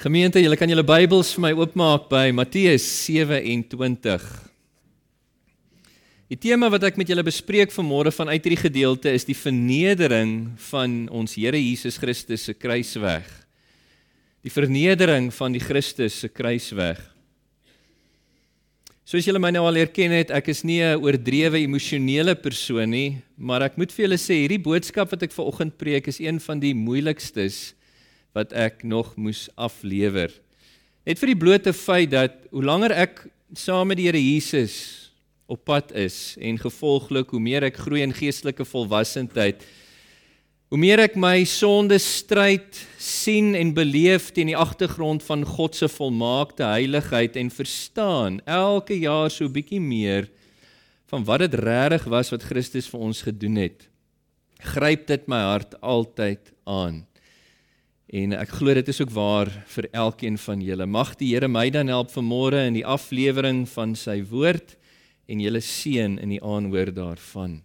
Gemeente, 0.00 0.40
julle 0.40 0.56
kan 0.56 0.70
julle 0.72 0.80
Bybels 0.80 1.34
vir 1.36 1.42
my 1.44 1.48
oopmaak 1.58 2.06
by 2.08 2.30
Matteus 2.32 2.86
27. 3.04 4.22
Die 6.32 6.38
tema 6.40 6.70
wat 6.72 6.86
ek 6.88 6.96
met 6.96 7.10
julle 7.12 7.20
bespreek 7.26 7.68
vanmôre 7.74 8.08
vanuit 8.16 8.40
hierdie 8.40 8.62
gedeelte 8.62 9.10
is 9.12 9.26
die 9.28 9.36
vernedering 9.36 10.54
van 10.70 10.94
ons 11.12 11.34
Here 11.36 11.60
Jesus 11.60 11.98
Christus 12.00 12.46
se 12.48 12.54
kruisweg. 12.56 13.26
Die 14.40 14.52
vernedering 14.54 15.28
van 15.36 15.52
die 15.52 15.60
Christus 15.60 16.16
se 16.22 16.30
kruisweg. 16.32 17.02
Soos 19.04 19.28
julle 19.28 19.42
my 19.42 19.50
nou 19.52 19.66
al 19.68 19.82
erken 19.82 20.14
het, 20.16 20.32
ek 20.32 20.48
is 20.48 20.64
nie 20.64 20.80
'n 20.80 20.96
oordrewe 20.96 21.60
emosionele 21.60 22.32
persoon 22.40 22.88
nie, 22.88 23.20
maar 23.36 23.60
ek 23.68 23.76
moet 23.76 23.92
vir 23.92 24.08
julle 24.08 24.16
sê 24.16 24.48
hierdie 24.48 24.64
boodskap 24.64 25.12
wat 25.12 25.28
ek 25.28 25.36
vanoggend 25.36 25.76
preek 25.76 26.08
is 26.08 26.20
een 26.24 26.40
van 26.40 26.56
die 26.56 26.72
moeilikstes 26.72 27.74
wat 28.36 28.52
ek 28.52 28.84
nog 28.86 29.16
moes 29.16 29.48
aflewer. 29.58 30.30
Net 31.06 31.18
vir 31.18 31.32
die 31.32 31.40
blote 31.42 31.72
feit 31.74 32.12
dat 32.12 32.36
hoe 32.52 32.62
langer 32.64 32.94
ek 32.94 33.24
saam 33.56 33.90
met 33.90 33.98
die 33.98 34.06
Here 34.06 34.20
Jesus 34.20 34.76
op 35.50 35.64
pad 35.66 35.90
is 35.98 36.36
en 36.38 36.60
gevolglik 36.60 37.32
hoe 37.34 37.42
meer 37.42 37.66
ek 37.66 37.80
groei 37.82 38.04
in 38.04 38.14
geestelike 38.14 38.64
volwassenheid, 38.68 39.64
hoe 40.70 40.78
meer 40.78 41.02
ek 41.02 41.16
my 41.18 41.42
sonde 41.50 41.98
stryd 41.98 42.78
sien 43.02 43.56
en 43.58 43.72
beleef 43.74 44.28
teen 44.36 44.52
die 44.52 44.58
agtergrond 44.58 45.24
van 45.26 45.42
God 45.42 45.74
se 45.74 45.90
volmaakte 45.90 46.68
heiligheid 46.68 47.34
en 47.40 47.50
verstaan 47.50 48.38
elke 48.46 49.00
jaar 49.00 49.32
so 49.34 49.50
bietjie 49.50 49.82
meer 49.82 50.30
van 51.10 51.26
wat 51.26 51.42
dit 51.42 51.58
regtig 51.58 52.06
was 52.12 52.30
wat 52.30 52.46
Christus 52.46 52.86
vir 52.86 53.02
ons 53.10 53.24
gedoen 53.26 53.58
het. 53.58 53.88
Gryp 54.62 55.08
dit 55.10 55.26
my 55.26 55.40
hart 55.48 55.74
altyd 55.82 56.52
aan. 56.70 57.02
En 58.10 58.32
ek 58.34 58.56
glo 58.58 58.74
dit 58.74 58.88
is 58.90 58.98
ook 58.98 59.12
waar 59.14 59.48
vir 59.70 59.86
elkeen 59.94 60.34
van 60.42 60.62
julle. 60.66 60.86
Mag 60.86 61.12
die 61.20 61.28
Here 61.30 61.46
my 61.46 61.68
dan 61.70 61.86
help 61.86 62.10
vanmôre 62.10 62.58
in 62.66 62.74
die 62.74 62.86
aflewering 62.86 63.68
van 63.70 63.92
sy 63.94 64.16
woord 64.26 64.74
en 65.30 65.38
julle 65.38 65.60
seën 65.62 66.16
in 66.18 66.32
die 66.34 66.40
aanhoor 66.42 66.90
daarvan. 66.90 67.60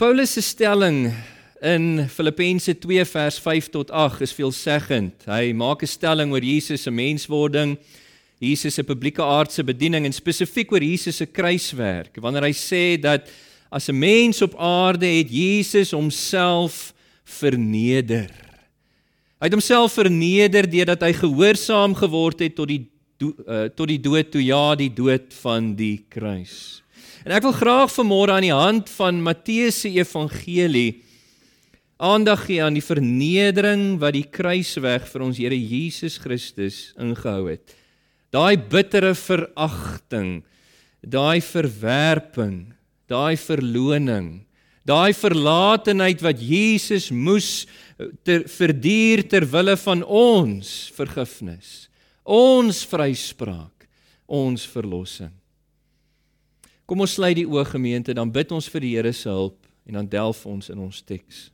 Paulus 0.00 0.32
se 0.32 0.40
stelling 0.40 1.10
in 1.60 2.06
Filippense 2.08 2.72
2 2.72 3.04
vers 3.10 3.36
5 3.44 3.68
tot 3.76 3.92
8 3.92 4.24
is 4.24 4.32
veelzeggend. 4.32 5.28
Hy 5.28 5.52
maak 5.52 5.82
'n 5.82 5.92
stelling 5.92 6.32
oor 6.32 6.42
Jesus 6.42 6.82
se 6.82 6.90
menswording, 6.90 7.76
Jesus 8.40 8.74
se 8.74 8.82
publieke 8.82 9.22
aardse 9.22 9.62
bediening 9.62 10.06
en 10.06 10.12
spesifiek 10.12 10.72
oor 10.72 10.82
Jesus 10.82 11.16
se 11.16 11.26
kruiswerk. 11.26 12.16
Wanneer 12.16 12.48
hy 12.48 12.54
sê 12.56 13.00
dat 13.00 13.28
as 13.70 13.90
'n 13.90 13.98
mens 13.98 14.42
op 14.42 14.56
aarde 14.56 15.06
het 15.06 15.28
Jesus 15.30 15.92
homself 15.92 16.91
verneder. 17.24 18.30
Hy 19.42 19.48
het 19.48 19.56
homself 19.56 19.96
verneder 19.98 20.68
deurdat 20.70 21.02
hy 21.02 21.12
gehoorsaam 21.18 21.96
geword 21.98 22.44
het 22.44 22.54
tot 22.58 22.70
die 22.70 22.84
uh, 23.22 23.68
tot 23.70 23.88
die 23.90 24.00
dood 24.02 24.32
toe 24.34 24.42
ja 24.42 24.74
die 24.78 24.90
dood 24.90 25.34
van 25.42 25.72
die 25.78 26.04
kruis. 26.10 26.82
En 27.22 27.34
ek 27.36 27.46
wil 27.46 27.54
graag 27.54 27.90
vanmôre 27.94 28.34
aan 28.34 28.46
die 28.46 28.54
hand 28.54 28.90
van 28.96 29.20
Matteus 29.22 29.82
se 29.84 29.92
evangelie 29.94 31.02
aandag 32.02 32.48
gee 32.48 32.62
aan 32.62 32.74
die 32.74 32.82
vernedering 32.82 34.00
wat 34.02 34.16
die 34.16 34.26
kruisweg 34.26 35.06
vir 35.06 35.22
ons 35.22 35.38
Here 35.38 35.58
Jesus 35.58 36.18
Christus 36.18 36.90
ingehou 36.98 37.46
het. 37.52 37.76
Daai 38.34 38.56
bittere 38.56 39.12
veragting, 39.14 40.40
daai 41.02 41.38
verwerping, 41.44 42.72
daai 43.06 43.36
verloning 43.38 44.42
Daai 44.82 45.12
verlatenheid 45.14 46.22
wat 46.24 46.40
Jesus 46.42 47.10
moes 47.14 47.66
eh, 47.98 48.08
ter, 48.26 48.46
verduur 48.50 49.22
ter 49.30 49.46
wille 49.46 49.76
van 49.84 50.02
ons 50.02 50.90
vergifnis, 50.96 51.86
ons 52.26 52.82
vryspraak, 52.90 53.86
ons 54.26 54.66
verlossing. 54.66 55.30
Kom 56.86 57.04
ons 57.04 57.14
sluit 57.14 57.38
die 57.38 57.46
oë 57.46 57.64
gemeente, 57.70 58.14
dan 58.14 58.30
bid 58.34 58.50
ons 58.52 58.66
vir 58.68 58.82
die 58.84 58.94
Here 58.96 59.12
se 59.14 59.30
hulp 59.30 59.58
en 59.86 60.00
dan 60.00 60.08
delf 60.10 60.42
ons 60.46 60.68
in 60.70 60.82
ons 60.82 60.98
teks. 61.06 61.46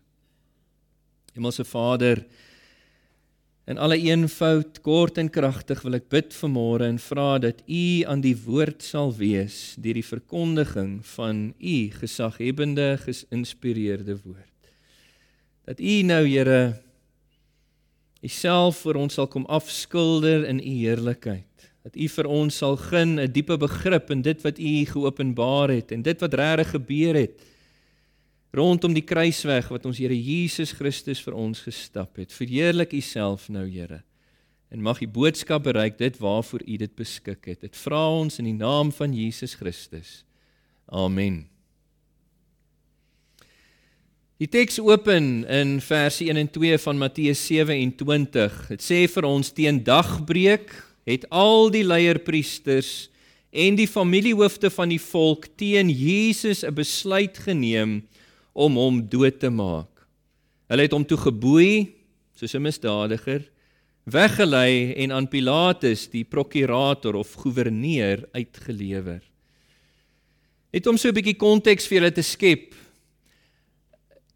Hemelse 1.37 1.65
Vader, 1.69 2.25
In 3.69 3.77
alle 3.77 3.99
eenvoud, 4.01 4.81
kort 4.81 5.19
en 5.21 5.29
kragtig 5.29 5.83
wil 5.85 5.99
ek 5.99 6.07
bid 6.09 6.33
vanmôre 6.33 6.87
en 6.89 6.97
vra 7.05 7.35
dat 7.43 7.59
U 7.69 7.85
aan 8.09 8.23
die 8.25 8.37
woord 8.47 8.81
sal 8.81 9.11
wees 9.13 9.75
deur 9.77 9.99
die 9.99 10.07
verkondiging 10.09 10.95
van 11.11 11.51
U 11.61 11.75
gesaghebende, 11.99 12.95
geïnspireerde 13.03 14.17
woord. 14.23 14.71
Dat 15.69 15.83
U 15.85 15.99
nou, 16.09 16.23
Here, 16.25 16.63
Uself 18.25 18.81
vir 18.87 18.97
ons 19.03 19.21
sal 19.21 19.29
kom 19.29 19.45
afskilder 19.53 20.49
in 20.49 20.65
U 20.65 20.73
heerlikheid. 20.87 21.69
Dat 21.85 21.93
U 21.93 22.09
vir 22.17 22.33
ons 22.41 22.57
sal 22.65 22.81
gun 22.89 23.21
'n 23.21 23.29
diepe 23.37 23.61
begrip 23.61 24.09
in 24.11 24.25
dit 24.25 24.41
wat 24.49 24.59
U 24.59 24.73
geopenbaar 24.97 25.77
het 25.77 25.93
en 25.93 26.03
dit 26.03 26.21
wat 26.21 26.35
regtig 26.35 26.73
gebeur 26.73 27.15
het 27.21 27.37
rondom 28.55 28.95
die 28.97 29.05
kruisweg 29.05 29.69
wat 29.73 29.87
ons 29.89 29.99
Here 30.01 30.17
Jesus 30.17 30.73
Christus 30.73 31.21
vir 31.25 31.37
ons 31.37 31.61
gestap 31.67 32.17
het. 32.17 32.33
Verheerlik 32.33 32.95
U 32.97 33.01
self 33.05 33.49
nou, 33.53 33.67
Here. 33.69 34.03
En 34.69 34.83
mag 34.85 35.01
U 35.01 35.09
boodskap 35.09 35.65
bereik 35.65 35.99
dit 35.99 36.17
waarvoor 36.21 36.65
U 36.65 36.77
dit 36.77 36.97
beskik 36.97 37.45
het. 37.49 37.61
Dit 37.61 37.77
vra 37.77 38.07
ons 38.21 38.41
in 38.41 38.49
die 38.51 38.57
naam 38.57 38.93
van 38.93 39.15
Jesus 39.17 39.57
Christus. 39.57 40.23
Amen. 40.89 41.47
Die 44.39 44.47
teks 44.47 44.79
open 44.79 45.43
in 45.51 45.81
verse 45.83 46.23
1 46.23 46.37
en 46.39 46.51
2 46.55 46.79
van 46.79 47.01
Matteus 47.01 47.41
27. 47.49 48.59
Dit 48.71 48.85
sê 48.85 49.01
vir 49.11 49.27
ons 49.27 49.49
teen 49.51 49.81
dagbreek 49.83 50.71
het 51.09 51.25
al 51.35 51.73
die 51.75 51.83
leierpriesters 51.83 53.09
en 53.51 53.79
die 53.81 53.89
familiehoofde 53.89 54.71
van 54.71 54.93
die 54.93 55.01
volk 55.01 55.49
teen 55.59 55.91
Jesus 55.91 56.63
'n 56.63 56.75
besluit 56.77 57.39
geneem 57.39 58.05
om 58.59 58.79
hom 58.81 58.99
dood 59.07 59.39
te 59.39 59.51
maak. 59.51 59.91
Hulle 60.69 60.85
het 60.85 60.97
hom 60.97 61.07
toe 61.07 61.19
geboei 61.21 61.95
soos 62.39 62.55
'n 62.55 62.63
misdadiger, 62.63 63.43
weggelei 64.07 64.95
en 65.03 65.13
aan 65.13 65.29
Pilatus, 65.29 66.09
die 66.09 66.25
prokurator 66.25 67.15
of 67.15 67.35
goewerneur, 67.35 68.29
uitgelewer. 68.33 69.23
Net 70.73 70.87
om 70.87 70.97
so 70.97 71.09
'n 71.09 71.15
bietjie 71.15 71.37
konteks 71.37 71.87
vir 71.87 71.99
julle 71.99 72.13
te 72.13 72.23
skep. 72.23 72.75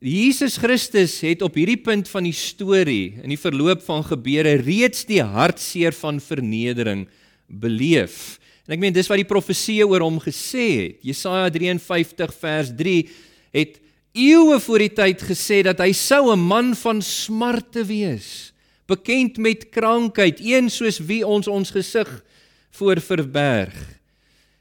Jesus 0.01 0.57
Christus 0.57 1.21
het 1.21 1.43
op 1.43 1.55
hierdie 1.55 1.79
punt 1.79 2.09
van 2.09 2.25
die 2.25 2.35
storie 2.35 3.15
in 3.23 3.29
die 3.29 3.39
verloop 3.39 3.83
van 3.83 4.03
gebeure 4.03 4.57
reeds 4.59 5.05
die 5.05 5.23
hartseer 5.23 5.93
van 5.93 6.19
vernedering 6.21 7.07
beleef. 7.47 8.41
En 8.67 8.75
ek 8.75 8.81
meen 8.81 8.93
dis 8.93 9.07
wat 9.07 9.19
die 9.19 9.29
profeseë 9.29 9.87
oor 9.87 10.01
hom 10.01 10.19
gesê 10.19 10.67
het. 10.89 11.03
Jesaja 11.03 11.51
53 11.51 12.35
vers 12.35 12.73
3 12.75 13.09
het 13.53 13.79
eeue 14.13 14.61
voor 14.61 14.85
die 14.85 14.93
tyd 14.93 15.23
gesê 15.25 15.63
dat 15.65 15.81
hy 15.81 15.93
sou 15.93 16.33
'n 16.33 16.41
man 16.41 16.75
van 16.77 17.03
smarte 17.03 17.85
wees, 17.85 18.53
bekend 18.87 19.39
met 19.39 19.71
krankheid, 19.71 20.41
een 20.41 20.71
soos 20.71 20.99
wie 20.99 21.27
ons 21.27 21.49
ons 21.49 21.71
gesig 21.71 22.23
voor 22.71 23.01
verberg, 23.01 24.01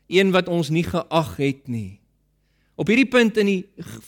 een 0.07 0.31
wat 0.31 0.47
ons 0.47 0.69
nie 0.69 0.83
geag 0.83 1.37
het 1.37 1.67
nie. 1.67 1.99
Op 2.75 2.87
hierdie 2.87 3.09
punt 3.09 3.37
in 3.37 3.45
die 3.45 3.65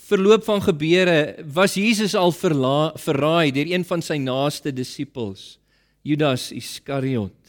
verloop 0.08 0.44
van 0.44 0.62
gebeure 0.62 1.46
was 1.53 1.76
Jesus 1.76 2.16
al 2.16 2.32
verraai 2.32 3.52
deur 3.52 3.70
een 3.70 3.86
van 3.86 4.02
sy 4.02 4.18
naaste 4.18 4.72
disippels, 4.72 5.59
Judas 6.02 6.52
Iskariot. 6.52 7.43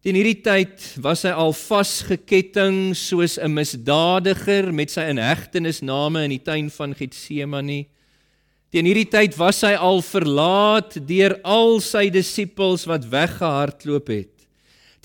Teen 0.00 0.16
hierdie 0.16 0.38
tyd 0.40 0.80
was 1.04 1.26
hy 1.28 1.30
al 1.36 1.50
vasgeketting 1.52 2.94
soos 2.96 3.36
'n 3.36 3.52
misdadiger 3.52 4.72
met 4.72 4.88
sy 4.88 5.04
inhegtenisname 5.12 6.24
in 6.24 6.32
die 6.32 6.40
tuin 6.40 6.70
van 6.72 6.94
Getsemane. 6.96 7.84
Teen 8.72 8.88
hierdie 8.88 9.10
tyd 9.10 9.36
was 9.36 9.60
hy 9.60 9.74
al 9.76 10.00
verlaat 10.00 10.96
deur 11.04 11.36
al 11.44 11.80
sy 11.84 12.08
disippels 12.08 12.86
wat 12.88 13.04
weggehardloop 13.12 14.08
het. 14.08 14.32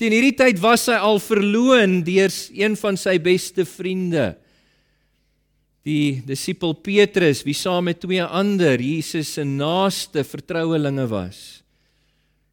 Teen 0.00 0.16
hierdie 0.16 0.32
tyd 0.32 0.58
was 0.64 0.86
hy 0.88 0.96
al 0.96 1.20
verloon 1.20 2.00
deur 2.00 2.32
een 2.56 2.76
van 2.80 2.96
sy 2.96 3.18
beste 3.18 3.68
vriende. 3.68 4.34
Die 5.84 6.22
disipel 6.24 6.72
Petrus, 6.72 7.44
wie 7.44 7.54
saam 7.54 7.84
met 7.84 8.00
twee 8.00 8.24
ander 8.24 8.80
Jesus 8.80 9.34
se 9.36 9.44
naaste 9.44 10.24
vertrouelinge 10.24 11.04
was. 11.12 11.65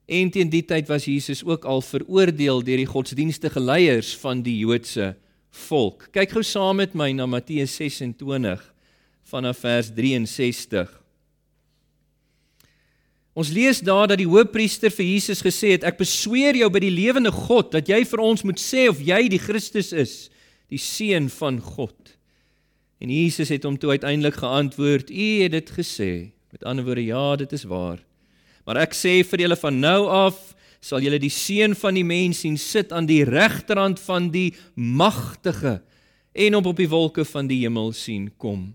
En 0.05 0.31
teen 0.31 0.50
die 0.51 0.65
tyd 0.67 0.89
was 0.91 1.05
Jesus 1.07 1.44
ook 1.47 1.65
al 1.65 1.81
veroordeel 1.81 2.63
deur 2.63 2.81
die 2.81 2.89
godsdienstige 2.89 3.59
leiers 3.59 4.11
van 4.19 4.41
die 4.44 4.57
Joodse 4.57 5.13
volk. 5.67 6.09
Kyk 6.11 6.35
gou 6.35 6.44
saam 6.44 6.81
met 6.81 6.95
my 6.97 7.11
na 7.15 7.27
Matteus 7.29 7.75
26 7.79 8.65
vanaf 9.31 9.63
vers 9.63 9.94
63. 9.95 10.89
Ons 13.33 13.50
lees 13.50 13.79
daar 13.81 14.11
dat 14.11 14.19
die 14.21 14.29
hoofpriester 14.29 14.94
vir 14.94 15.07
Jesus 15.07 15.41
gesê 15.41 15.73
het: 15.73 15.83
"Ek 15.83 15.97
besweer 15.97 16.55
jou 16.55 16.69
by 16.69 16.83
die 16.83 16.94
lewende 16.94 17.31
God 17.31 17.71
dat 17.71 17.89
jy 17.89 18.03
vir 18.05 18.19
ons 18.19 18.44
moet 18.44 18.59
sê 18.61 18.89
of 18.89 19.01
jy 19.01 19.27
die 19.29 19.41
Christus 19.41 19.91
is, 19.94 20.29
die 20.69 20.77
seun 20.77 21.29
van 21.29 21.59
God." 21.59 22.17
En 23.01 23.09
Jesus 23.09 23.50
het 23.50 23.63
hom 23.63 23.77
toe 23.77 23.89
uiteindelik 23.97 24.35
geantwoord: 24.35 25.09
"U 25.09 25.41
het 25.41 25.51
dit 25.51 25.71
gesê." 25.71 26.31
Met 26.51 26.63
ander 26.63 26.85
woorde, 26.85 27.05
ja, 27.05 27.35
dit 27.35 27.51
is 27.51 27.63
waar. 27.63 27.97
Maar 28.68 28.83
ek 28.86 28.95
sê 28.95 29.21
vir 29.27 29.45
julle 29.45 29.60
van 29.60 29.80
nou 29.83 30.01
af 30.07 30.39
sal 30.83 31.04
julle 31.04 31.19
die 31.21 31.31
seun 31.31 31.75
van 31.80 31.95
die 31.95 32.06
mens 32.07 32.44
sien 32.44 32.57
sit 32.60 32.92
aan 32.92 33.07
die 33.07 33.24
regterhand 33.27 34.01
van 34.04 34.27
die 34.33 34.51
magtige 34.75 35.80
en 36.33 36.57
op 36.60 36.71
op 36.74 36.80
die 36.80 36.89
wolke 36.92 37.24
van 37.27 37.48
die 37.48 37.62
hemel 37.63 37.94
sien 37.95 38.30
kom. 38.38 38.74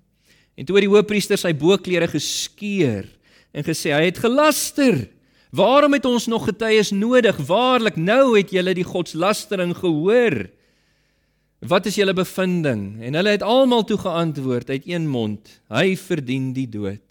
En 0.58 0.66
toe 0.66 0.78
het 0.78 0.86
die 0.86 0.92
hoofpriester 0.92 1.38
sy 1.40 1.52
boklere 1.56 2.08
geskeur 2.10 3.06
en 3.52 3.66
gesê 3.66 3.92
hy 3.94 4.08
het 4.08 4.20
gelaster. 4.22 5.06
Waarom 5.54 5.94
het 5.96 6.04
ons 6.04 6.26
nog 6.28 6.44
getuies 6.48 6.90
nodig? 6.92 7.36
Waarlik 7.48 7.96
nou 7.96 8.36
het 8.36 8.52
julle 8.52 8.74
die 8.76 8.86
godslastering 8.86 9.72
gehoor. 9.76 10.42
Wat 11.64 11.88
is 11.88 11.96
julle 11.98 12.14
bevinding? 12.14 13.00
En 13.02 13.16
hulle 13.18 13.32
het 13.34 13.42
almal 13.42 13.86
toe 13.88 13.98
geantwoord 13.98 14.70
uit 14.70 14.86
een 14.86 15.08
mond: 15.08 15.48
Hy 15.72 15.96
verdien 15.96 16.52
die 16.52 16.68
dood. 16.68 17.07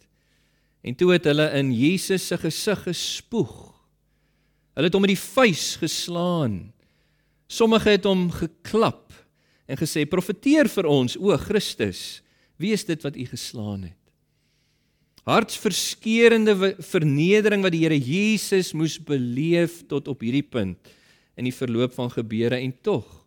En 0.88 0.96
toe 0.96 1.12
het 1.12 1.28
hulle 1.28 1.50
in 1.60 1.74
Jesus 1.76 2.30
se 2.30 2.38
gesig 2.40 2.86
gespoeg. 2.88 3.56
Hulle 4.78 4.88
het 4.88 4.96
hom 4.96 5.04
met 5.04 5.12
die 5.12 5.20
vuis 5.20 5.76
geslaan. 5.82 6.60
Sommige 7.52 7.96
het 7.98 8.08
hom 8.08 8.30
geklap 8.32 9.12
en 9.68 9.80
gesê: 9.80 10.06
"Profeteer 10.08 10.70
vir 10.72 10.86
ons, 10.88 11.18
o 11.18 11.36
Christus, 11.38 12.22
wie 12.56 12.72
is 12.72 12.86
dit 12.86 13.04
wat 13.04 13.16
u 13.16 13.26
geslaan 13.26 13.84
het?" 13.84 14.00
Hartsverskeurende 15.28 16.76
vernedering 16.80 17.64
wat 17.64 17.76
die 17.76 17.84
Here 17.84 18.00
Jesus 18.00 18.72
moes 18.72 18.96
beleef 18.96 19.84
tot 19.88 20.08
op 20.08 20.24
hierdie 20.24 20.46
punt 20.46 20.78
in 21.36 21.44
die 21.44 21.56
verloop 21.56 21.94
van 21.94 22.12
gebeure 22.12 22.56
en 22.56 22.74
tog 22.82 23.18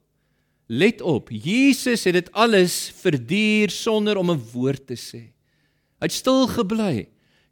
Let 0.71 1.01
op, 1.03 1.33
Jesus 1.35 2.05
het 2.07 2.15
dit 2.15 2.29
alles 2.33 2.93
verduur 3.03 3.71
sonder 3.75 4.17
om 4.17 4.31
'n 4.31 4.43
woord 4.53 4.87
te 4.87 4.95
sê. 4.95 5.35
Hy 5.99 6.07
het 6.07 6.13
stil 6.13 6.47
gebly. 6.47 7.09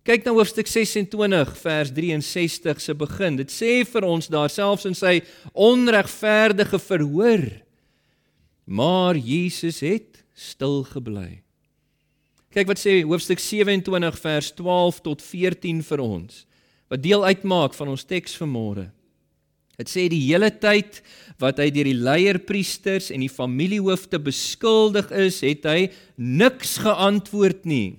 Kyk 0.09 0.25
na 0.25 0.33
hoofstuk 0.33 0.65
26 0.65 1.51
vers 1.61 1.91
63 1.93 2.79
se 2.81 2.95
begin. 2.97 3.35
Dit 3.37 3.51
sê 3.53 3.83
vir 3.85 4.07
ons 4.09 4.31
daar 4.33 4.49
selfs 4.49 4.87
in 4.89 4.95
sy 4.97 5.19
onregverdige 5.53 6.81
verhoor. 6.81 7.45
Maar 8.65 9.21
Jesus 9.21 9.83
het 9.85 10.23
stil 10.33 10.81
gebly. 10.89 11.43
Kyk 12.57 12.73
wat 12.73 12.81
sê 12.81 13.03
hoofstuk 13.03 13.43
27 13.45 14.17
vers 14.25 14.51
12 14.57 15.03
tot 15.11 15.27
14 15.27 15.85
vir 15.91 16.05
ons. 16.07 16.41
Wat 16.89 17.05
deel 17.05 17.29
uitmaak 17.29 17.77
van 17.77 17.93
ons 17.93 18.09
teks 18.09 18.41
vanmôre. 18.41 18.89
Dit 19.77 19.93
sê 19.93 20.09
die 20.09 20.25
hele 20.25 20.49
tyd 20.49 21.03
wat 21.37 21.61
hy 21.61 21.69
deur 21.69 21.93
die 21.93 22.01
leierpriesters 22.01 23.13
en 23.13 23.21
die 23.21 23.29
familiehoofde 23.29 24.25
beskuldig 24.25 25.13
is, 25.13 25.45
het 25.45 25.69
hy 25.69 25.91
niks 26.17 26.79
geantwoord 26.81 27.69
nie. 27.69 27.99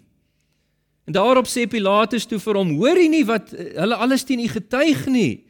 En 1.10 1.16
daarop 1.16 1.48
sê 1.50 1.64
Pilatus 1.66 2.28
toe 2.30 2.38
vir 2.38 2.58
hom: 2.60 2.76
"Hoor 2.78 3.00
jy 3.02 3.08
nie 3.10 3.26
wat 3.26 3.50
hulle 3.50 3.98
alles 3.98 4.22
teen 4.24 4.44
u 4.44 4.48
getuig 4.48 5.08
nie?" 5.10 5.46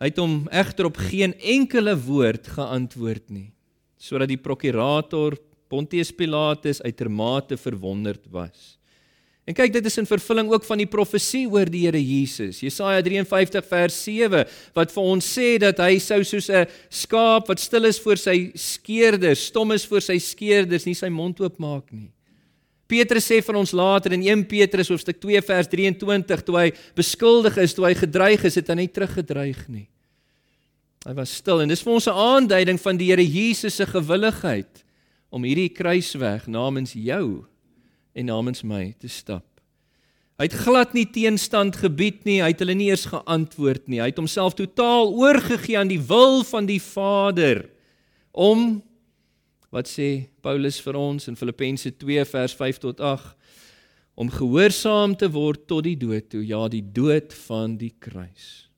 Hy 0.00 0.08
het 0.08 0.16
hom 0.16 0.48
egter 0.48 0.88
op 0.88 0.96
geen 0.96 1.34
enkele 1.40 1.92
woord 1.92 2.48
geantwoord 2.48 3.28
nie, 3.28 3.52
sodat 4.00 4.32
die 4.32 4.40
prokurator 4.40 5.36
Pontius 5.68 6.12
Pilatus 6.12 6.80
uitermate 6.80 7.56
verwonderd 7.60 8.24
was. 8.32 8.78
En 9.44 9.54
kyk, 9.54 9.76
dit 9.76 9.84
is 9.86 9.98
in 10.00 10.08
vervulling 10.08 10.48
ook 10.50 10.64
van 10.64 10.80
die 10.80 10.88
profesie 10.88 11.44
oor 11.46 11.68
die 11.68 11.84
Here 11.84 12.00
Jesus. 12.00 12.60
Jesaja 12.64 13.02
53 13.04 13.68
vers 13.68 14.02
7 14.08 14.44
wat 14.74 14.92
vir 14.96 15.04
ons 15.04 15.32
sê 15.36 15.58
dat 15.60 15.84
hy 15.84 15.98
sou 15.98 16.24
soos 16.24 16.48
'n 16.48 16.66
skaap 16.88 17.48
wat 17.48 17.60
stil 17.60 17.84
is 17.84 18.00
voor 18.00 18.16
sy 18.16 18.52
skeerders, 18.54 19.46
stom 19.52 19.72
is 19.72 19.84
voor 19.84 20.00
sy 20.00 20.18
skeerders, 20.18 20.86
nie 20.86 20.94
sy 20.94 21.08
mond 21.08 21.40
oopmaak 21.40 21.92
nie. 21.92 22.15
Petrus 22.86 23.26
sê 23.26 23.40
vir 23.42 23.58
ons 23.58 23.72
later 23.74 24.14
in 24.14 24.22
1 24.22 24.44
Petrus 24.46 24.88
hoofstuk 24.92 25.18
2 25.22 25.42
vers 25.42 25.68
23 25.68 26.44
toe 26.46 26.56
hy 26.60 26.68
beskuldig 26.94 27.58
is, 27.58 27.74
toe 27.74 27.88
hy 27.88 27.94
gedreig 27.98 28.44
is, 28.46 28.58
het 28.60 28.70
hy 28.70 28.78
nie 28.82 28.92
teruggedreig 28.92 29.64
nie. 29.68 29.88
Hy 31.06 31.14
was 31.14 31.34
stil 31.38 31.62
en 31.62 31.70
dis 31.70 31.82
vir 31.82 31.92
ons 31.94 32.06
'n 32.06 32.14
aanduiding 32.14 32.78
van 32.82 32.96
die 32.96 33.10
Here 33.10 33.22
Jesus 33.22 33.76
se 33.76 33.86
gewilligheid 33.86 34.84
om 35.30 35.42
hierdie 35.42 35.70
kruisweg 35.70 36.46
namens 36.46 36.94
jou 36.94 37.46
en 38.14 38.26
namens 38.26 38.62
my 38.62 38.94
te 38.98 39.08
stap. 39.08 39.44
Hy 40.36 40.44
het 40.50 40.56
glad 40.66 40.92
nie 40.92 41.06
teenstand 41.08 41.78
gebied 41.80 42.26
nie, 42.28 42.42
hy 42.42 42.50
het 42.52 42.60
hulle 42.60 42.74
nie 42.76 42.90
eers 42.90 43.06
geantwoord 43.08 43.88
nie. 43.88 44.02
Hy 44.02 44.10
het 44.10 44.18
homself 44.20 44.54
totaal 44.54 45.14
oorgegee 45.16 45.78
aan 45.78 45.88
die 45.88 46.00
wil 46.00 46.42
van 46.44 46.66
die 46.68 46.80
Vader 46.80 47.64
om 48.32 48.82
wat 49.76 49.90
sê 49.90 50.28
Paulus 50.40 50.78
vir 50.80 50.96
ons 50.96 51.28
in 51.28 51.36
Filippense 51.36 51.90
2 52.00 52.24
vers 52.30 52.54
5 52.56 52.80
tot 52.80 53.02
8 53.04 53.34
om 54.16 54.30
gehoorsaam 54.32 55.12
te 55.20 55.28
word 55.28 55.66
tot 55.68 55.84
die 55.84 55.98
dood 56.00 56.30
toe, 56.32 56.40
ja, 56.40 56.62
die 56.72 56.80
dood 56.80 57.34
van 57.44 57.74
die 57.76 57.92
kruis. 58.00 58.70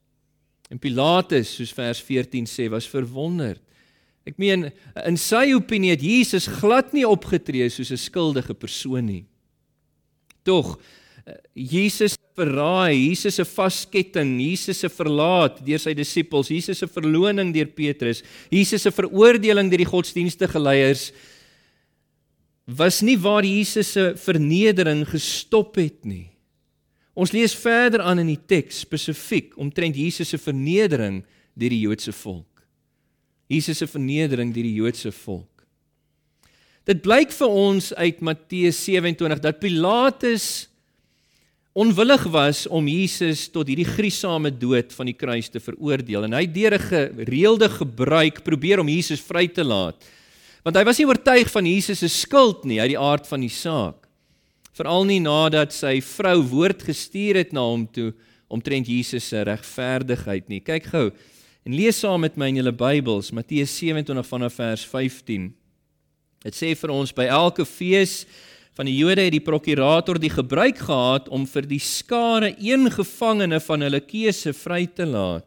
En 0.68 0.80
Pilatus, 0.82 1.52
soos 1.54 1.70
vers 1.72 2.00
14 2.02 2.48
sê, 2.50 2.66
was 2.72 2.88
verwonderd. 2.90 3.62
Ek 4.26 4.36
meen 4.42 4.66
in 5.06 5.16
sy 5.16 5.54
opinie 5.56 5.94
het 5.94 6.02
Jesus 6.04 6.48
glad 6.58 6.90
nie 6.92 7.06
opgetree 7.08 7.70
soos 7.70 7.94
'n 7.94 7.96
skuldige 7.96 8.52
persoon 8.52 9.06
nie. 9.06 9.24
Tog 10.44 10.76
eh, 11.24 11.38
Jesus 11.54 12.17
verraai, 12.38 12.94
Jesus 12.94 13.36
se 13.40 13.44
vasketting, 13.44 14.36
Jesus 14.40 14.80
se 14.84 14.90
verlaat 14.92 15.58
deur 15.66 15.82
sy 15.82 15.94
disippels, 15.98 16.52
Jesus 16.54 16.80
se 16.80 16.88
verloning 16.90 17.50
deur 17.54 17.68
Petrus, 17.74 18.22
Jesus 18.50 18.86
se 18.86 18.92
veroordeling 18.94 19.70
deur 19.72 19.82
die 19.82 19.90
godsdienstige 19.90 20.62
leiers 20.62 21.10
was 22.68 23.00
nie 23.00 23.16
waar 23.16 23.46
Jesus 23.48 23.94
se 23.96 24.10
vernedering 24.20 25.06
gestop 25.08 25.78
het 25.80 26.04
nie. 26.04 26.28
Ons 27.18 27.32
lees 27.32 27.54
verder 27.56 28.04
aan 28.06 28.20
in 28.22 28.28
die 28.30 28.42
teks 28.46 28.84
spesifiek 28.84 29.56
omtrent 29.58 29.96
Jesus 29.96 30.28
se 30.30 30.38
vernedering 30.38 31.22
deur 31.58 31.72
die 31.74 31.80
Joodse 31.86 32.12
volk. 32.14 32.62
Jesus 33.48 33.80
se 33.80 33.88
vernedering 33.88 34.52
deur 34.54 34.68
die 34.68 34.76
Joodse 34.76 35.12
volk. 35.24 35.64
Dit 36.88 37.02
blyk 37.04 37.32
vir 37.36 37.52
ons 37.52 37.90
uit 37.96 38.20
Matteus 38.24 38.78
27 38.84 39.42
dat 39.44 39.58
Pilatus 39.60 40.68
onwillig 41.78 42.24
was 42.34 42.64
om 42.66 42.88
Jesus 42.90 43.44
tot 43.54 43.68
hierdie 43.70 43.86
griesame 43.86 44.50
dood 44.50 44.90
van 44.96 45.06
die 45.06 45.14
kruis 45.14 45.46
te 45.52 45.60
veroordeel 45.62 46.26
en 46.26 46.34
hy 46.34 46.42
het 46.46 46.54
deur 46.54 46.74
'n 46.74 46.88
gereelde 46.90 47.68
gebruik 47.70 48.42
probeer 48.42 48.80
om 48.80 48.88
Jesus 48.88 49.20
vry 49.20 49.46
te 49.46 49.62
laat. 49.62 49.94
Want 50.64 50.76
hy 50.76 50.84
was 50.84 50.98
nie 50.98 51.06
oortuig 51.06 51.50
van 51.50 51.66
Jesus 51.66 51.98
se 51.98 52.08
skuld 52.08 52.64
nie 52.64 52.80
uit 52.80 52.90
die 52.90 52.98
aard 52.98 53.26
van 53.26 53.40
die 53.40 53.52
saak. 53.52 54.08
Veral 54.72 55.04
nie 55.04 55.20
nadat 55.20 55.72
sy 55.72 56.00
vrou 56.00 56.42
woord 56.42 56.82
gestuur 56.82 57.36
het 57.36 57.52
na 57.52 57.60
hom 57.60 57.86
toe 57.86 58.12
omtrent 58.48 58.86
Jesus 58.86 59.28
se 59.28 59.42
regverdigheid 59.42 60.48
nie. 60.48 60.60
Kyk 60.60 60.84
gou 60.86 61.12
en 61.64 61.74
lees 61.74 61.98
saam 61.98 62.20
met 62.20 62.36
my 62.36 62.48
in 62.48 62.56
julle 62.56 62.72
Bybels 62.72 63.30
Matteus 63.30 63.70
27 63.78 64.26
vanaf 64.26 64.54
vers 64.54 64.84
15. 64.84 65.54
Dit 66.42 66.54
sê 66.54 66.74
vir 66.74 66.90
ons 66.90 67.12
by 67.12 67.24
elke 67.24 67.64
fees 67.64 68.26
van 68.78 68.86
die 68.86 68.94
Jode 68.94 69.24
het 69.26 69.34
die 69.34 69.42
prokurator 69.42 70.20
die 70.22 70.30
gebruik 70.30 70.78
gehad 70.86 71.26
om 71.34 71.48
vir 71.50 71.66
die 71.66 71.80
skare 71.82 72.52
een 72.62 72.86
gevangene 72.94 73.58
van 73.64 73.82
hulle 73.82 73.98
keuse 74.06 74.52
vry 74.54 74.84
te 74.86 75.02
laat. 75.02 75.46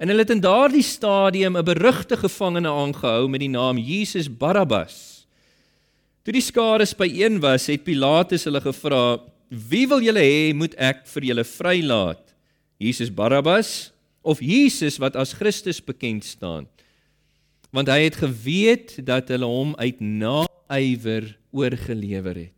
En 0.00 0.08
hulle 0.08 0.24
het 0.24 0.32
in 0.32 0.40
daardie 0.40 0.86
stadium 0.86 1.58
'n 1.58 1.64
berugte 1.64 2.16
gevangene 2.16 2.72
aangehou 2.72 3.28
met 3.28 3.40
die 3.44 3.52
naam 3.52 3.76
Jesus 3.76 4.28
Barabbas. 4.28 5.26
Toe 6.24 6.32
die 6.32 6.40
skare 6.40 6.86
byeen 6.96 7.40
was, 7.40 7.66
het 7.66 7.84
Pilatus 7.84 8.44
hulle 8.44 8.60
gevra: 8.60 9.20
"Wie 9.50 9.86
wil 9.86 10.00
julle 10.00 10.20
hê 10.20 10.54
moet 10.54 10.74
ek 10.78 11.06
vir 11.06 11.22
julle 11.22 11.44
vrylaat? 11.44 12.34
Jesus 12.78 13.10
Barabbas 13.10 13.92
of 14.22 14.40
Jesus 14.40 14.98
wat 14.98 15.14
as 15.16 15.34
Christus 15.34 15.80
bekend 15.80 16.24
staan?" 16.24 16.66
want 17.70 17.88
hy 17.88 18.00
het 18.08 18.16
geweet 18.16 19.06
dat 19.06 19.28
hulle 19.28 19.46
hom 19.46 19.74
uit 19.78 20.00
naaiwer 20.70 21.36
oorgelewer 21.50 22.36
het. 22.36 22.56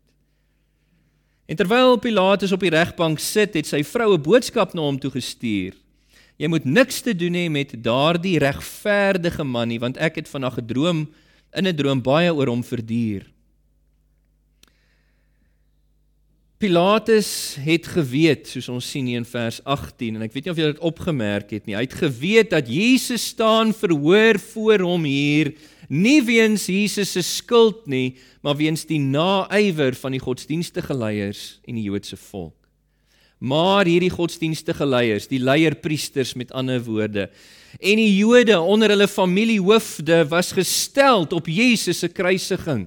En 1.48 1.56
terwyl 1.56 1.98
Pilatus 1.98 2.52
op 2.52 2.62
die 2.62 2.72
regbank 2.72 3.20
sit, 3.20 3.56
het 3.58 3.66
sy 3.66 3.82
vrou 3.84 4.14
'n 4.14 4.22
boodskap 4.22 4.74
na 4.74 4.80
hom 4.80 4.98
toe 4.98 5.10
gestuur. 5.10 5.74
Jy 6.38 6.48
moet 6.48 6.64
niks 6.64 7.00
te 7.00 7.14
doen 7.14 7.34
hê 7.34 7.50
met 7.50 7.74
daardie 7.82 8.38
regverdige 8.38 9.44
man 9.44 9.68
nie, 9.68 9.78
want 9.78 9.96
ek 9.96 10.16
het 10.16 10.28
vanaand 10.28 10.54
gedroom 10.54 11.08
in 11.52 11.66
'n 11.66 11.76
droom 11.76 12.02
baie 12.02 12.34
oor 12.34 12.46
hom 12.46 12.62
verduur. 12.62 13.26
Pilatus 16.58 17.56
het 17.58 17.86
geweet, 17.86 18.46
soos 18.46 18.68
ons 18.68 18.90
sien 18.90 19.06
hier 19.06 19.18
in 19.18 19.24
vers 19.24 19.58
18 19.64 20.14
en 20.14 20.22
ek 20.22 20.32
weet 20.32 20.44
nie 20.44 20.52
of 20.52 20.56
julle 20.60 20.72
dit 20.72 20.84
opgemerk 20.86 21.50
het 21.50 21.66
nie. 21.66 21.74
Hy 21.74 21.82
het 21.82 21.94
geweet 21.98 22.50
dat 22.50 22.68
Jesus 22.68 23.24
staan 23.26 23.74
verhoor 23.74 24.38
voor 24.38 24.78
hom 24.78 25.02
hier 25.02 25.52
nie 25.92 26.22
weens 26.24 26.64
Jesus 26.72 27.12
se 27.12 27.22
skuld 27.26 27.84
nie, 27.90 28.14
maar 28.40 28.56
weens 28.56 28.86
die 28.88 29.00
naaiwer 29.02 29.92
van 30.00 30.16
die 30.16 30.22
godsdienstige 30.22 30.96
leiers 30.96 31.60
en 31.68 31.76
die 31.76 31.84
Joodse 31.90 32.16
volk. 32.16 32.56
Maar 33.42 33.88
hierdie 33.90 34.12
godsdienstige 34.12 34.86
leiers, 34.86 35.26
die 35.28 35.42
leierpriesters 35.42 36.32
met 36.38 36.52
ander 36.54 36.80
woorde, 36.86 37.26
en 37.80 38.00
die 38.00 38.12
Jode 38.14 38.56
onder 38.60 38.92
hulle 38.94 39.08
familiehoofde 39.10 40.22
was 40.30 40.52
gestel 40.54 41.26
op 41.34 41.48
Jesus 41.50 42.02
se 42.04 42.08
kruisiging. 42.08 42.86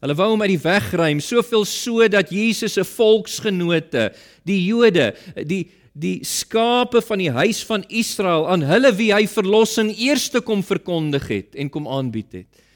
Hulle 0.00 0.16
wou 0.16 0.30
hom 0.32 0.42
uit 0.42 0.54
die 0.54 0.62
weg 0.64 0.88
ruim, 0.96 1.20
soveel 1.20 1.66
so 1.68 2.06
dat 2.08 2.32
Jesus 2.32 2.74
se 2.76 2.84
volksgenote, 2.88 4.08
die 4.48 4.62
Jode, 4.64 5.12
die 5.44 5.66
die 5.92 6.20
skape 6.24 7.02
van 7.02 7.18
die 7.18 7.30
huis 7.30 7.64
van 7.66 7.84
Israel 7.88 8.48
aan 8.48 8.62
hulle 8.62 8.92
wie 8.94 9.12
hy 9.12 9.26
verlossing 9.26 9.90
eerste 9.98 10.40
kom 10.40 10.62
verkondig 10.62 11.28
het 11.28 11.54
en 11.58 11.70
kom 11.70 11.88
aanbied 11.88 12.32
het 12.32 12.66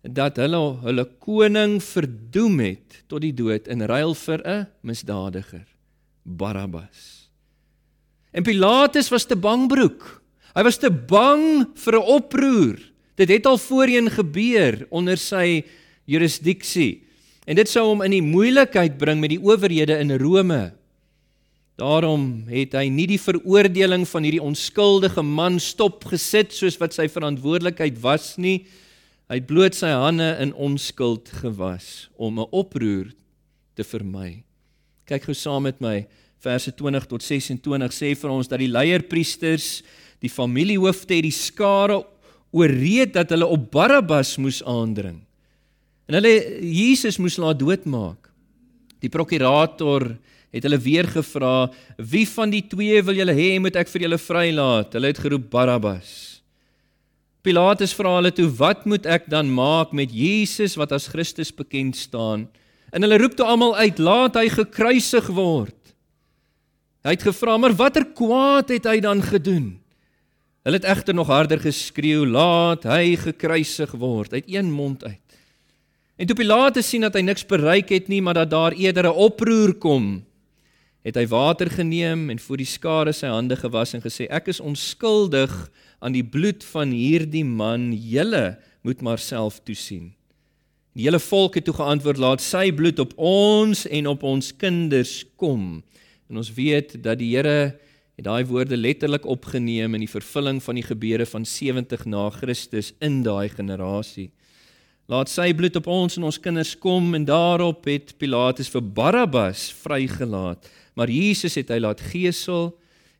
dat 0.00 0.38
hulle 0.40 0.60
hulle 0.80 1.04
koning 1.20 1.76
verdoem 1.84 2.60
het 2.64 3.02
tot 3.10 3.20
die 3.20 3.34
dood 3.36 3.68
in 3.68 3.84
ruil 3.84 4.14
vir 4.14 4.40
'n 4.46 4.66
misdadiger 4.82 5.66
Barabbas. 6.24 7.28
En 8.32 8.42
Pilatus 8.42 9.08
was 9.10 9.26
te 9.26 9.36
bangbroek. 9.36 10.22
Hy 10.54 10.62
was 10.62 10.78
te 10.78 10.90
bang 10.90 11.66
vir 11.74 11.94
'n 11.94 12.06
oproer. 12.06 12.78
Dit 13.16 13.28
het 13.28 13.46
al 13.46 13.58
voorheen 13.58 14.10
gebeur 14.10 14.86
onder 14.90 15.16
sy 15.16 15.64
jurisdiksie. 16.06 17.04
En 17.46 17.56
dit 17.56 17.68
sou 17.68 17.86
hom 17.88 18.02
in 18.02 18.10
die 18.10 18.22
moeilikheid 18.22 18.98
bring 18.98 19.20
met 19.20 19.30
die 19.30 19.42
owerhede 19.42 19.98
in 19.98 20.16
Rome. 20.16 20.72
Daarom 21.80 22.44
het 22.50 22.74
hy 22.76 22.90
nie 22.92 23.06
die 23.08 23.20
veroordeling 23.20 24.02
van 24.04 24.26
hierdie 24.26 24.42
onskuldige 24.44 25.22
man 25.24 25.56
stopgesit 25.62 26.52
soos 26.52 26.76
wat 26.80 26.92
sy 26.92 27.06
verantwoordelikheid 27.08 27.96
was 28.02 28.34
nie. 28.36 28.66
Hy 29.30 29.38
het 29.38 29.46
bloot 29.48 29.78
sy 29.78 29.88
hande 29.94 30.28
in 30.42 30.52
onskuld 30.52 31.30
gewas 31.40 32.10
om 32.20 32.40
'n 32.40 32.50
oproer 32.52 33.14
te 33.74 33.84
vermy. 33.84 34.44
Kyk 35.06 35.24
gou 35.24 35.34
saam 35.34 35.62
met 35.62 35.80
my 35.80 36.06
verse 36.38 36.72
20 36.72 37.06
tot 37.06 37.22
26 37.22 37.92
sê 37.92 38.14
vir 38.14 38.30
ons 38.30 38.48
dat 38.48 38.58
die 38.58 38.68
leierpriesters, 38.68 39.82
die 40.20 40.28
familiehoofde 40.28 41.14
het 41.14 41.24
die 41.24 41.32
skare 41.32 42.04
ooreed 42.52 43.14
dat 43.14 43.30
hulle 43.30 43.46
op 43.46 43.70
Barabbas 43.70 44.36
moes 44.36 44.62
aandring. 44.62 45.20
En 46.08 46.14
hulle 46.14 46.60
Jesus 46.60 47.18
moes 47.18 47.38
laat 47.38 47.58
doodmaak. 47.58 48.28
Die 49.00 49.08
prokurator 49.08 50.18
het 50.50 50.62
hulle 50.66 50.78
weer 50.78 51.06
gevra: 51.08 51.70
"Wie 51.96 52.26
van 52.28 52.50
die 52.50 52.66
twee 52.66 53.02
wil 53.02 53.14
julle 53.14 53.34
hê 53.34 53.60
moet 53.60 53.76
ek 53.76 53.88
vir 53.88 54.02
julle 54.02 54.18
vrylaat?" 54.18 54.92
Hulle 54.92 55.06
het 55.06 55.18
geroep 55.18 55.50
Barabbas. 55.50 56.42
Pilatus 57.42 57.94
vra 57.94 58.16
hulle 58.18 58.32
toe: 58.32 58.48
"Wat 58.50 58.84
moet 58.84 59.06
ek 59.06 59.30
dan 59.30 59.52
maak 59.54 59.92
met 59.92 60.12
Jesus 60.12 60.76
wat 60.76 60.92
as 60.92 61.08
Christus 61.08 61.54
bekend 61.54 61.96
staan?" 61.96 62.48
En 62.92 63.02
hulle 63.02 63.18
roep 63.18 63.36
toe 63.36 63.46
almal 63.46 63.76
uit: 63.76 63.98
"Laat 63.98 64.34
hy 64.34 64.48
gekruisig 64.48 65.26
word." 65.26 65.76
Hy 67.02 67.10
het 67.10 67.22
gevra: 67.22 67.56
"Maar 67.56 67.72
watter 67.72 68.04
kwaad 68.04 68.68
het 68.68 68.84
hy 68.84 69.00
dan 69.00 69.22
gedoen?" 69.22 69.80
Hulle 70.62 70.76
het 70.76 70.84
egter 70.84 71.14
nog 71.14 71.26
harder 71.26 71.60
geskreeu: 71.60 72.26
"Laat 72.26 72.84
hy 72.84 73.16
gekruisig 73.16 73.90
word." 73.92 74.32
Uit 74.32 74.44
een 74.46 74.70
mond 74.70 75.04
uit. 75.04 75.20
En 76.16 76.26
toe 76.26 76.36
Pilatus 76.36 76.88
sien 76.88 77.00
dat 77.00 77.14
hy 77.14 77.22
niks 77.24 77.46
bereik 77.46 77.88
het 77.88 78.08
nie, 78.08 78.20
maar 78.20 78.34
dat 78.34 78.50
daar 78.50 78.72
eerder 78.72 79.04
'n 79.08 79.16
oproer 79.16 79.74
kom, 79.74 80.24
het 81.06 81.16
hy 81.16 81.24
water 81.30 81.70
geneem 81.72 82.28
en 82.32 82.38
voor 82.38 82.60
die 82.60 82.68
skare 82.68 83.12
sy 83.16 83.30
hande 83.32 83.56
gewas 83.56 83.94
en 83.96 84.02
gesê: 84.04 84.28
"Ek 84.28 84.48
is 84.48 84.60
onskuldig 84.60 85.52
aan 86.00 86.12
die 86.12 86.24
bloed 86.24 86.64
van 86.64 86.92
hierdie 86.92 87.44
man. 87.44 87.92
Julle 87.92 88.58
moet 88.82 89.00
maar 89.00 89.18
self 89.18 89.60
toesien." 89.64 90.12
Die 90.92 91.06
hele 91.06 91.18
volk 91.18 91.54
het 91.54 91.64
toe 91.64 91.74
geantwoord: 91.74 92.18
"Laat 92.18 92.40
sy 92.40 92.72
bloed 92.72 92.98
op 92.98 93.12
ons 93.16 93.86
en 93.86 94.06
op 94.06 94.22
ons 94.22 94.56
kinders 94.56 95.24
kom." 95.36 95.82
En 96.28 96.36
ons 96.36 96.52
weet 96.54 97.02
dat 97.02 97.18
die 97.18 97.36
Here 97.36 97.78
het 98.16 98.24
daai 98.24 98.44
woorde 98.44 98.76
letterlik 98.76 99.24
opgeneem 99.24 99.94
in 99.94 100.00
die 100.00 100.10
vervulling 100.10 100.62
van 100.62 100.74
die 100.74 100.84
gebeure 100.84 101.26
van 101.26 101.44
70 101.44 102.04
na 102.04 102.30
Christus 102.30 102.92
in 103.00 103.22
daai 103.22 103.48
generasie. 103.48 104.30
Laat 105.08 105.28
sy 105.28 105.54
bloed 105.54 105.76
op 105.76 105.86
ons 105.86 106.16
en 106.16 106.28
ons 106.28 106.38
kinders 106.38 106.78
kom 106.78 107.14
en 107.14 107.24
daarop 107.24 107.88
het 107.88 108.12
Pilatus 108.18 108.68
vir 108.68 108.82
Barabbas 108.82 109.72
vrygelaat 109.72 110.68
maar 110.94 111.10
Jesus 111.10 111.54
het 111.54 111.68
hy 111.68 111.78
laat 111.78 112.00
gesel 112.00 112.72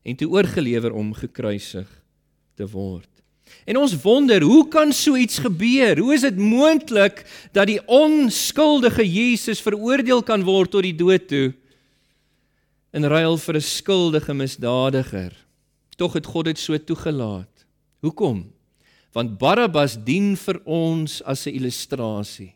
en 0.03 0.17
toe 0.17 0.29
oorgelewer 0.29 0.93
om 0.93 1.13
gekruisig 1.15 1.89
te 2.57 2.67
word. 2.69 3.09
En 3.67 3.79
ons 3.81 3.95
wonder, 4.03 4.43
hoe 4.43 4.69
kan 4.69 4.93
so 4.93 5.17
iets 5.17 5.41
gebeur? 5.43 5.99
Hoe 5.99 6.15
is 6.15 6.25
dit 6.27 6.37
moontlik 6.39 7.25
dat 7.53 7.69
die 7.71 7.81
onskuldige 7.87 9.05
Jesus 9.05 9.63
veroordeel 9.65 10.23
kan 10.23 10.45
word 10.47 10.71
tot 10.71 10.87
die 10.87 10.97
dood 10.97 11.27
toe 11.31 11.51
in 12.95 13.07
ruil 13.07 13.37
vir 13.39 13.57
'n 13.57 13.61
skuldige 13.61 14.35
misdadiger? 14.35 15.35
Tog 15.97 16.13
het 16.15 16.27
God 16.27 16.45
dit 16.45 16.59
so 16.59 16.79
toegelaat. 16.79 17.67
Hoekom? 18.01 18.53
Want 19.13 19.39
Barabbas 19.39 19.97
dien 20.05 20.37
vir 20.37 20.61
ons 20.65 21.23
as 21.23 21.47
'n 21.47 21.55
illustrasie. 21.55 22.55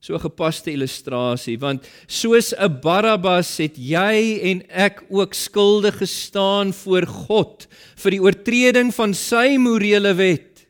So 0.00 0.14
'n 0.14 0.20
gepaste 0.20 0.70
illustrasie 0.70 1.58
want 1.58 1.86
soos 2.06 2.54
'n 2.54 2.80
Barabbas 2.80 3.58
het 3.58 3.76
jy 3.76 4.38
en 4.42 4.62
ek 4.70 5.02
ook 5.10 5.34
skuldig 5.34 5.98
gestaan 5.98 6.72
voor 6.72 7.06
God 7.06 7.66
vir 7.96 8.10
die 8.10 8.22
oortreding 8.22 8.94
van 8.94 9.14
sy 9.14 9.56
morele 9.58 10.14
wet. 10.14 10.66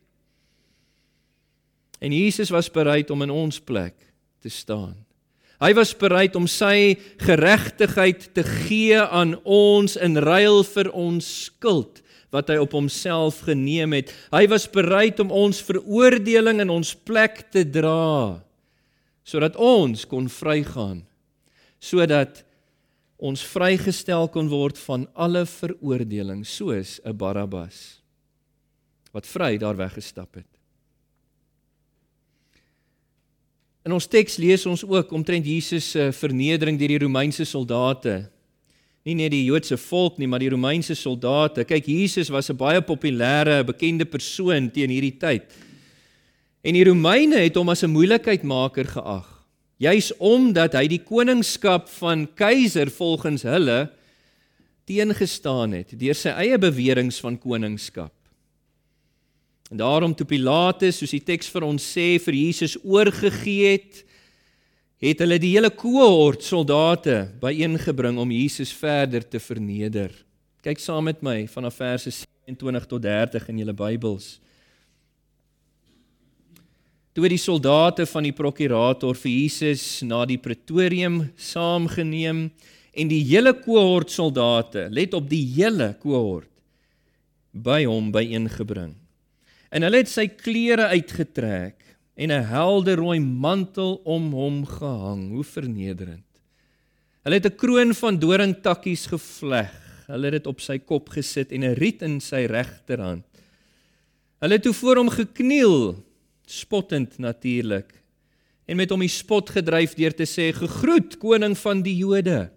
En 2.00 2.12
Jesus 2.12 2.50
was 2.50 2.70
bereid 2.70 3.11
om 3.11 3.23
in 3.23 3.30
ons 3.30 3.61
plek 3.61 3.94
te 4.40 4.49
staan. 4.49 4.97
Hy 5.61 5.75
was 5.75 5.92
bereid 5.92 6.37
om 6.37 6.47
sy 6.47 6.97
geregtigheid 7.18 8.35
te 8.35 8.42
gee 8.42 8.97
aan 8.97 9.35
ons 9.44 9.97
in 9.97 10.16
ruil 10.16 10.62
vir 10.64 10.90
ons 10.94 11.44
skuld 11.44 12.02
wat 12.30 12.49
hy 12.49 12.56
op 12.56 12.73
homself 12.73 13.40
geneem 13.40 13.92
het. 13.92 14.12
Hy 14.30 14.47
was 14.47 14.68
bereid 14.70 15.20
om 15.20 15.30
ons 15.30 15.62
veroordeling 15.62 16.61
in 16.61 16.70
ons 16.70 16.94
plek 16.94 17.50
te 17.50 17.64
dra 17.64 18.48
sodat 19.28 19.58
ons 19.61 20.06
kon 20.08 20.28
vrygaan 20.32 21.02
sodat 21.78 22.42
ons 23.18 23.42
vrygestel 23.52 24.28
kon 24.35 24.49
word 24.50 24.78
van 24.87 25.06
alle 25.14 25.44
veroordeling 25.47 26.44
soos 26.47 27.00
'n 27.04 27.16
Barabbas 27.16 28.00
wat 29.12 29.26
vry 29.26 29.56
daar 29.58 29.76
weggestap 29.76 30.35
het. 30.35 30.58
In 33.88 33.94
ons 33.97 34.06
teks 34.06 34.37
lees 34.37 34.66
ons 34.68 34.85
ook 34.85 35.12
omtrent 35.16 35.47
Jesus 35.49 35.87
se 35.94 36.11
vernedering 36.12 36.76
deur 36.78 36.92
die 36.92 37.04
Romeinse 37.06 37.47
soldate. 37.49 38.28
Nie 39.06 39.14
net 39.14 39.32
die 39.32 39.47
Joodse 39.47 39.78
volk 39.80 40.18
nie, 40.18 40.28
maar 40.28 40.42
die 40.42 40.50
Romeinse 40.52 40.94
soldate. 40.94 41.64
Kyk, 41.64 41.87
Jesus 41.87 42.28
was 42.28 42.50
'n 42.50 42.56
baie 42.56 42.82
populêre, 42.82 43.64
bekende 43.64 44.04
persoon 44.04 44.70
teen 44.70 44.90
hierdie 44.90 45.16
tyd. 45.16 45.42
En 46.68 46.76
die 46.76 46.84
Romeine 46.84 47.40
het 47.40 47.56
hom 47.56 47.70
as 47.72 47.82
'n 47.82 47.94
moeilikheidmaker 47.96 48.84
geag. 48.84 49.28
Juis 49.78 50.12
omdat 50.16 50.75
hy 50.75 50.87
die 50.87 51.00
koningskap 51.00 51.88
van 51.88 52.28
keiser 52.34 52.90
volgens 52.90 53.42
hulle 53.42 53.90
teengestaan 54.84 55.72
het 55.72 55.94
deur 55.98 56.14
sy 56.14 56.28
eie 56.28 56.58
beweringe 56.58 57.20
van 57.20 57.38
koningskap. 57.38 58.12
En 59.70 59.76
daarom 59.76 60.14
toe 60.14 60.26
Pilatus, 60.26 60.98
soos 60.98 61.10
die 61.10 61.25
teks 61.25 61.48
vir 61.48 61.62
ons 61.62 61.96
sê, 61.96 62.18
vir 62.20 62.34
Jesus 62.34 62.76
oorgegee 62.84 63.72
het, 63.72 64.04
het 64.98 65.18
hulle 65.18 65.38
die 65.38 65.54
hele 65.56 65.70
kohort 65.70 66.42
soldate 66.42 67.30
byeengebring 67.40 68.18
om 68.18 68.30
Jesus 68.30 68.72
verder 68.72 69.28
te 69.28 69.38
verneder. 69.38 70.10
Kyk 70.62 70.78
saam 70.78 71.04
met 71.04 71.22
my 71.22 71.46
vanaf 71.46 71.75
verse 71.75 72.10
27 72.10 72.87
tot 72.87 73.02
30 73.02 73.48
in 73.48 73.58
julle 73.58 73.75
Bybels 73.75 74.40
toe 77.15 77.29
die 77.29 77.41
soldate 77.41 78.07
van 78.07 78.23
die 78.23 78.33
prokurator 78.33 79.17
vir 79.19 79.33
Jesus 79.33 80.03
na 80.07 80.25
die 80.29 80.38
pretorium 80.38 81.25
saamgeneem 81.37 82.49
en 82.99 83.11
die 83.11 83.23
hele 83.27 83.53
kohort 83.55 84.11
soldate, 84.11 84.88
let 84.91 85.15
op 85.15 85.29
die 85.31 85.45
hele 85.57 85.93
kohort 86.03 86.50
by 87.53 87.85
hom 87.88 88.12
byeengebring. 88.15 88.95
En 89.73 89.85
hulle 89.85 90.03
het 90.03 90.11
sy 90.11 90.29
klere 90.31 90.88
uitgetrek 90.95 91.77
en 92.19 92.33
'n 92.33 92.49
helder 92.50 92.99
rooi 92.99 93.21
mantel 93.21 94.00
om 94.05 94.33
hom 94.33 94.67
gehang. 94.67 95.31
Hoe 95.31 95.45
vernederend. 95.45 96.25
Hulle 97.23 97.35
het 97.35 97.47
'n 97.47 97.57
kroon 97.57 97.95
van 97.95 98.19
doringtakkies 98.19 99.07
gevleg. 99.07 99.73
Hulle 100.07 100.25
het 100.25 100.33
dit 100.33 100.47
op 100.47 100.61
sy 100.61 100.79
kop 100.79 101.09
gesit 101.09 101.53
en 101.53 101.65
'n 101.65 101.75
riet 101.75 102.03
in 102.03 102.21
sy 102.21 102.47
regterhand. 102.47 103.25
Hulle 104.41 104.55
het 104.55 104.62
toe 104.62 104.73
voor 104.73 104.97
hom 104.97 105.11
gekniel 105.11 106.05
spottend 106.49 107.19
natuurlik 107.21 107.95
en 108.69 108.76
met 108.76 108.90
hom 108.93 109.00
die 109.00 109.12
spot 109.12 109.50
gedryf 109.55 109.95
deur 109.97 110.12
te 110.17 110.26
sê 110.28 110.50
gegroet 110.52 111.17
koning 111.23 111.55
van 111.57 111.81
die 111.85 111.97
Jode. 112.02 112.50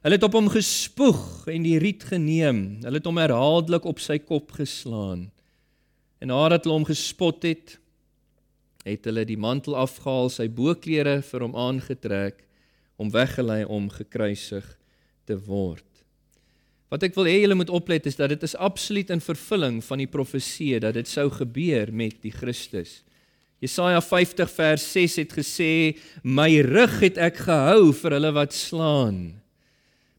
Hulle 0.00 0.16
het 0.16 0.24
op 0.24 0.36
hom 0.38 0.46
gespoeg 0.48 1.48
en 1.50 1.66
die 1.66 1.76
riet 1.82 2.06
geneem. 2.08 2.80
Hulle 2.84 3.00
het 3.00 3.08
hom 3.08 3.18
herhaaldelik 3.20 3.88
op 3.90 3.98
sy 4.00 4.20
kop 4.22 4.54
geslaan. 4.56 5.26
En 6.22 6.30
nadat 6.30 6.64
hulle 6.64 6.78
hom 6.78 6.86
gespot 6.88 7.42
het, 7.44 7.74
het 8.86 9.04
hulle 9.08 9.26
die 9.28 9.40
mantel 9.40 9.76
afgehaal, 9.76 10.30
sy 10.32 10.46
boklere 10.48 11.18
vir 11.26 11.44
hom 11.44 11.58
aangetrek, 11.58 12.46
om 13.00 13.10
weggelei 13.12 13.64
om 13.64 13.90
gekruisig 13.92 14.64
te 15.28 15.36
word. 15.48 15.89
Wat 16.90 17.04
ek 17.06 17.14
wil 17.14 17.28
hê 17.30 17.38
julle 17.40 17.54
moet 17.54 17.70
oplet 17.70 18.06
is 18.10 18.18
dat 18.18 18.32
dit 18.34 18.42
is 18.42 18.56
absoluut 18.58 19.10
in 19.14 19.22
vervulling 19.22 19.78
van 19.86 20.02
die 20.02 20.10
profeseë 20.10 20.82
dat 20.82 20.98
dit 20.98 21.08
sou 21.08 21.28
gebeur 21.30 21.92
met 21.94 22.18
die 22.24 22.34
Christus 22.34 23.00
Jesaja 23.60 24.00
50 24.00 24.48
vers 24.48 24.84
6 24.92 25.16
het 25.20 25.32
gesê: 25.36 25.98
"My 26.24 26.60
rug 26.64 27.00
het 27.00 27.18
ek 27.18 27.44
gehou 27.44 27.92
vir 27.92 28.16
hulle 28.16 28.32
wat 28.32 28.52
slaan. 28.56 29.36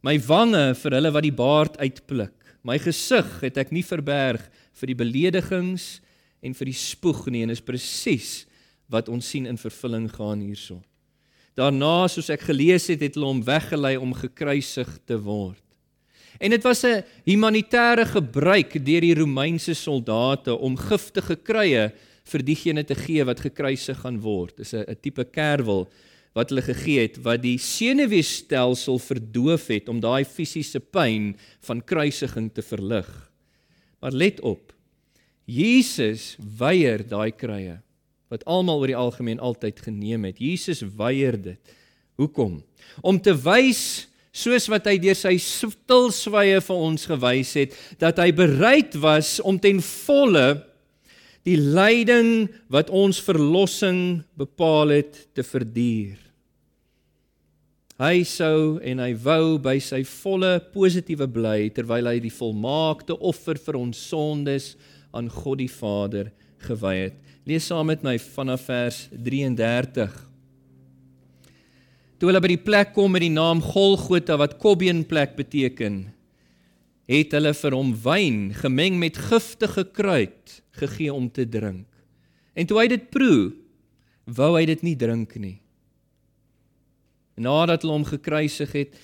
My 0.04 0.20
wange 0.20 0.76
vir 0.76 0.92
hulle 0.92 1.12
wat 1.12 1.24
die 1.24 1.34
baard 1.34 1.78
uitpluk. 1.78 2.34
My 2.64 2.78
gesig 2.78 3.42
het 3.42 3.58
ek 3.58 3.72
nie 3.72 3.82
verberg 3.82 4.46
vir 4.74 4.88
die 4.88 4.96
beledigings 4.96 6.02
en 6.44 6.54
vir 6.54 6.66
die 6.66 6.78
spoeg 6.78 7.28
nie." 7.28 7.42
En 7.42 7.50
is 7.50 7.62
presies 7.62 8.46
wat 8.88 9.10
ons 9.10 9.26
sien 9.26 9.48
in 9.48 9.58
vervulling 9.58 10.12
gaan 10.12 10.42
hierso. 10.42 10.84
Daarna, 11.56 12.08
soos 12.08 12.30
ek 12.30 12.42
gelees 12.42 12.88
het, 12.88 13.02
het 13.02 13.16
hulle 13.16 13.26
hom 13.26 13.44
weggelei 13.44 13.98
om 13.98 14.14
gekruisig 14.14 15.00
te 15.06 15.18
word. 15.18 15.61
En 16.42 16.50
dit 16.50 16.64
was 16.64 16.84
'n 16.84 17.04
humanitêre 17.24 18.06
gebruik 18.06 18.74
deur 18.86 19.02
die 19.02 19.14
Romeinse 19.14 19.74
soldate 19.74 20.58
om 20.58 20.76
giftige 20.78 21.36
kruie 21.36 21.92
vir 22.24 22.42
diegene 22.44 22.84
te 22.84 22.96
gee 22.96 23.24
wat 23.24 23.40
gekruisig 23.40 24.00
gaan 24.02 24.20
word. 24.20 24.58
Dis 24.58 24.74
'n 24.74 24.98
tipe 25.02 25.24
kerwel 25.24 25.88
wat 26.34 26.50
hulle 26.50 26.64
gegee 26.64 27.00
het 27.00 27.20
wat 27.22 27.42
die 27.44 27.58
senuweestelsel 27.58 29.00
verdoof 29.00 29.68
het 29.68 29.90
om 29.90 30.00
daai 30.00 30.26
fisiese 30.26 30.80
pyn 30.80 31.36
van 31.68 31.84
kruisiging 31.84 32.50
te 32.54 32.62
verlig. 32.62 33.32
Maar 34.00 34.12
let 34.12 34.42
op. 34.42 34.74
Jesus 35.46 36.38
weier 36.58 37.08
daai 37.08 37.32
kruie 37.32 37.80
wat 38.32 38.46
almal 38.46 38.80
oor 38.80 38.88
die 38.88 38.96
algemeen 38.96 39.40
altyd 39.40 39.80
geneem 39.80 40.24
het. 40.24 40.40
Jesus 40.40 40.82
weier 40.96 41.42
dit. 41.42 41.60
Hoekom? 42.16 42.64
Om 43.02 43.20
te 43.22 43.36
wys 43.36 44.08
soos 44.32 44.68
wat 44.72 44.88
hy 44.88 44.96
deur 45.04 45.18
sy 45.18 45.36
stilswye 45.44 46.62
vir 46.64 46.84
ons 46.88 47.06
gewys 47.10 47.54
het 47.60 47.76
dat 48.00 48.20
hy 48.24 48.32
bereid 48.36 48.96
was 49.04 49.40
om 49.44 49.60
ten 49.60 49.84
volle 49.84 50.62
die 51.48 51.58
lyding 51.58 52.48
wat 52.72 52.92
ons 52.94 53.20
verlossing 53.24 54.22
bepaal 54.38 54.94
het 54.94 55.18
te 55.36 55.44
verduur. 55.44 56.20
Hy 58.02 58.24
sou 58.26 58.80
en 58.82 59.02
hy 59.04 59.12
wou 59.22 59.60
by 59.62 59.76
sy 59.84 60.02
volle 60.08 60.56
positiewe 60.74 61.28
bly 61.30 61.70
terwyl 61.76 62.10
hy 62.10 62.18
die 62.24 62.34
volmaakte 62.34 63.18
offer 63.18 63.60
vir 63.62 63.78
ons 63.78 64.00
sondes 64.10 64.72
aan 65.14 65.30
God 65.30 65.62
die 65.62 65.70
Vader 65.70 66.32
gewy 66.66 66.96
het. 67.04 67.18
Lees 67.46 67.68
saam 67.70 67.90
met 67.92 68.06
my 68.06 68.16
vanaf 68.22 68.70
vers 68.70 69.06
33 69.12 70.31
toe 72.22 72.30
hulle 72.30 72.42
by 72.44 72.52
die 72.52 72.62
plek 72.62 72.92
kom 72.94 73.16
met 73.16 73.24
die 73.24 73.34
naam 73.34 73.64
Golgotha 73.66 74.36
wat 74.38 74.60
Kobbeen 74.62 75.00
plek 75.10 75.32
beteken, 75.40 76.04
het 77.10 77.34
hulle 77.34 77.50
vir 77.58 77.74
hom 77.74 77.96
wyn 78.04 78.36
gemeng 78.60 79.00
met 79.02 79.18
giftige 79.18 79.88
kruid 79.90 80.60
gegee 80.78 81.10
om 81.10 81.32
te 81.34 81.48
drink. 81.50 81.88
En 82.54 82.70
toe 82.70 82.78
hy 82.78 82.86
dit 82.94 83.10
proe, 83.10 83.50
wou 84.38 84.52
hy 84.54 84.68
dit 84.70 84.86
nie 84.86 84.94
drink 85.02 85.34
nie. 85.42 85.56
Nadat 87.42 87.82
hulle 87.82 87.98
hom 87.98 88.06
gekruisig 88.06 88.78
het 88.78 89.02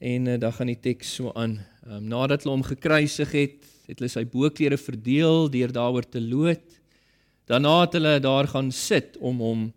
en 0.00 0.32
uh, 0.32 0.40
dan 0.40 0.56
gaan 0.56 0.72
die 0.72 0.80
teks 0.88 1.12
so 1.20 1.36
aan. 1.36 1.58
Um, 1.84 2.08
nadat 2.08 2.46
hulle 2.46 2.56
hom 2.56 2.64
gekruisig 2.64 3.36
het, 3.36 3.60
het 3.90 4.00
hulle 4.00 4.08
sy 4.08 4.24
boklere 4.24 4.80
verdeel 4.80 5.50
deur 5.52 5.76
daaroor 5.82 6.08
te 6.08 6.24
loot. 6.24 6.64
Daarna 7.44 7.82
het 7.84 8.00
hulle 8.00 8.18
daar 8.24 8.48
gaan 8.48 8.72
sit 8.72 9.20
om 9.20 9.44
hom 9.44 9.72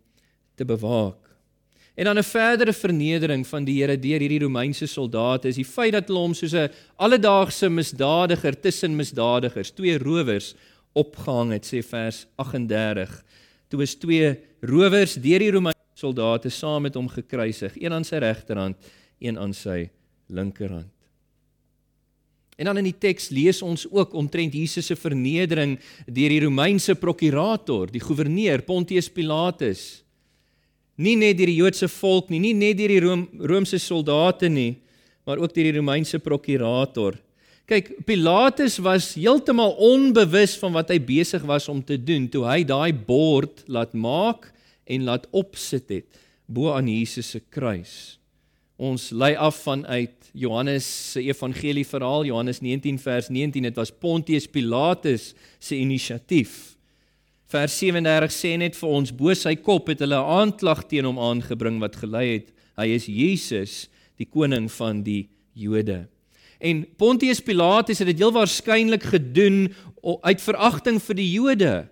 te 0.56 0.64
bewaak. 0.64 1.27
En 1.98 2.06
dan 2.06 2.18
'n 2.18 2.24
verdere 2.24 2.74
vernedering 2.74 3.48
van 3.48 3.64
die 3.66 3.82
Here 3.82 4.00
deur 4.00 4.20
hierdie 4.20 4.40
Romeinse 4.40 4.86
soldate 4.86 5.48
is 5.48 5.56
die 5.56 5.66
feit 5.66 5.92
dat 5.92 6.08
hulle 6.08 6.20
hom 6.20 6.34
soos 6.34 6.54
'n 6.54 6.70
alledaagse 6.96 7.70
misdadiger 7.70 8.60
tussen 8.60 8.96
misdadigers, 8.96 9.72
twee 9.72 9.98
rowers 9.98 10.54
opgehang 10.94 11.52
het, 11.52 11.66
sê 11.66 11.82
vers 11.82 12.28
38. 12.36 13.24
Toe 13.68 13.82
is 13.82 13.96
twee 13.96 14.38
rowers 14.62 15.16
deur 15.16 15.40
die 15.40 15.52
Romeinse 15.52 15.96
soldate 15.96 16.50
saam 16.50 16.82
met 16.82 16.94
hom 16.94 17.10
gekruisig, 17.10 17.74
een 17.76 17.94
aan 17.94 18.06
sy 18.06 18.16
regterhand, 18.16 18.78
een 19.20 19.38
aan 19.40 19.54
sy 19.54 19.90
linkerhand. 20.28 20.94
En 22.58 22.66
dan 22.66 22.78
in 22.78 22.84
die 22.84 22.98
teks 23.00 23.30
lees 23.30 23.62
ons 23.62 23.88
ook 23.90 24.14
omtrent 24.14 24.54
Jesus 24.54 24.86
se 24.86 24.96
vernedering 24.96 25.80
deur 26.06 26.30
die 26.30 26.44
Romeinse 26.44 26.96
prokurator, 26.96 27.92
die 27.92 28.02
goewerneur 28.02 28.62
Pontius 28.62 29.10
Pilatus 29.10 30.04
nie 30.98 31.16
net 31.20 31.38
deur 31.38 31.50
die 31.52 31.60
Joodse 31.60 31.90
volk 31.92 32.32
nie, 32.34 32.42
nie 32.42 32.56
net 32.58 32.78
deur 32.80 32.92
die 32.92 33.02
Rome, 33.04 33.28
Romeinse 33.38 33.80
soldate 33.82 34.50
nie, 34.50 34.78
maar 35.28 35.42
ook 35.42 35.54
deur 35.54 35.70
die 35.70 35.78
Romeinse 35.78 36.20
prokurator. 36.24 37.20
Kyk, 37.68 37.92
Pilatus 38.08 38.78
was 38.80 39.12
heeltemal 39.18 39.74
onbewus 39.84 40.54
van 40.62 40.72
wat 40.78 40.94
hy 40.94 41.02
besig 41.04 41.44
was 41.48 41.68
om 41.68 41.82
te 41.84 41.98
doen 42.00 42.30
toe 42.32 42.46
hy 42.48 42.62
daai 42.64 42.94
bord 42.96 43.66
laat 43.68 43.92
maak 43.92 44.48
en 44.88 45.04
laat 45.10 45.28
opsit 45.36 45.92
het 45.92 46.24
bo 46.48 46.72
aan 46.72 46.88
Jesus 46.88 47.34
se 47.36 47.42
kruis. 47.52 48.16
Ons 48.80 49.10
lei 49.12 49.34
af 49.36 49.58
vanuit 49.66 50.30
Johannes 50.38 50.88
se 51.12 51.26
evangelie 51.28 51.84
verhaal 51.88 52.24
Johannes 52.30 52.62
19 52.64 53.02
vers 53.04 53.28
19 53.28 53.68
dit 53.68 53.80
was 53.82 53.92
Pontius 53.92 54.48
Pilatus 54.48 55.34
se 55.60 55.76
inisiatief 55.76 56.77
Vers 57.48 57.78
37 57.80 58.34
sê 58.36 58.58
net 58.60 58.76
vir 58.76 58.92
ons 58.92 59.12
bo 59.16 59.32
sy 59.32 59.54
kop 59.56 59.88
het 59.88 60.02
hulle 60.04 60.20
'n 60.20 60.32
aanklag 60.40 60.84
teen 60.84 61.06
hom 61.08 61.20
aangebring 61.20 61.80
wat 61.80 61.96
gelei 61.96 62.44
het 62.44 62.52
hy 62.76 62.88
is 62.92 63.06
Jesus 63.08 63.88
die 64.20 64.28
koning 64.28 64.68
van 64.72 65.02
die 65.04 65.30
Jode. 65.56 66.08
En 66.60 66.86
Pontius 66.98 67.40
Pilatus 67.40 68.00
het 68.00 68.08
dit 68.08 68.20
heel 68.20 68.34
waarskynlik 68.34 69.04
gedoen 69.04 69.74
uit 70.04 70.42
veragting 70.42 71.00
vir 71.02 71.16
die 71.16 71.32
Jode. 71.32 71.88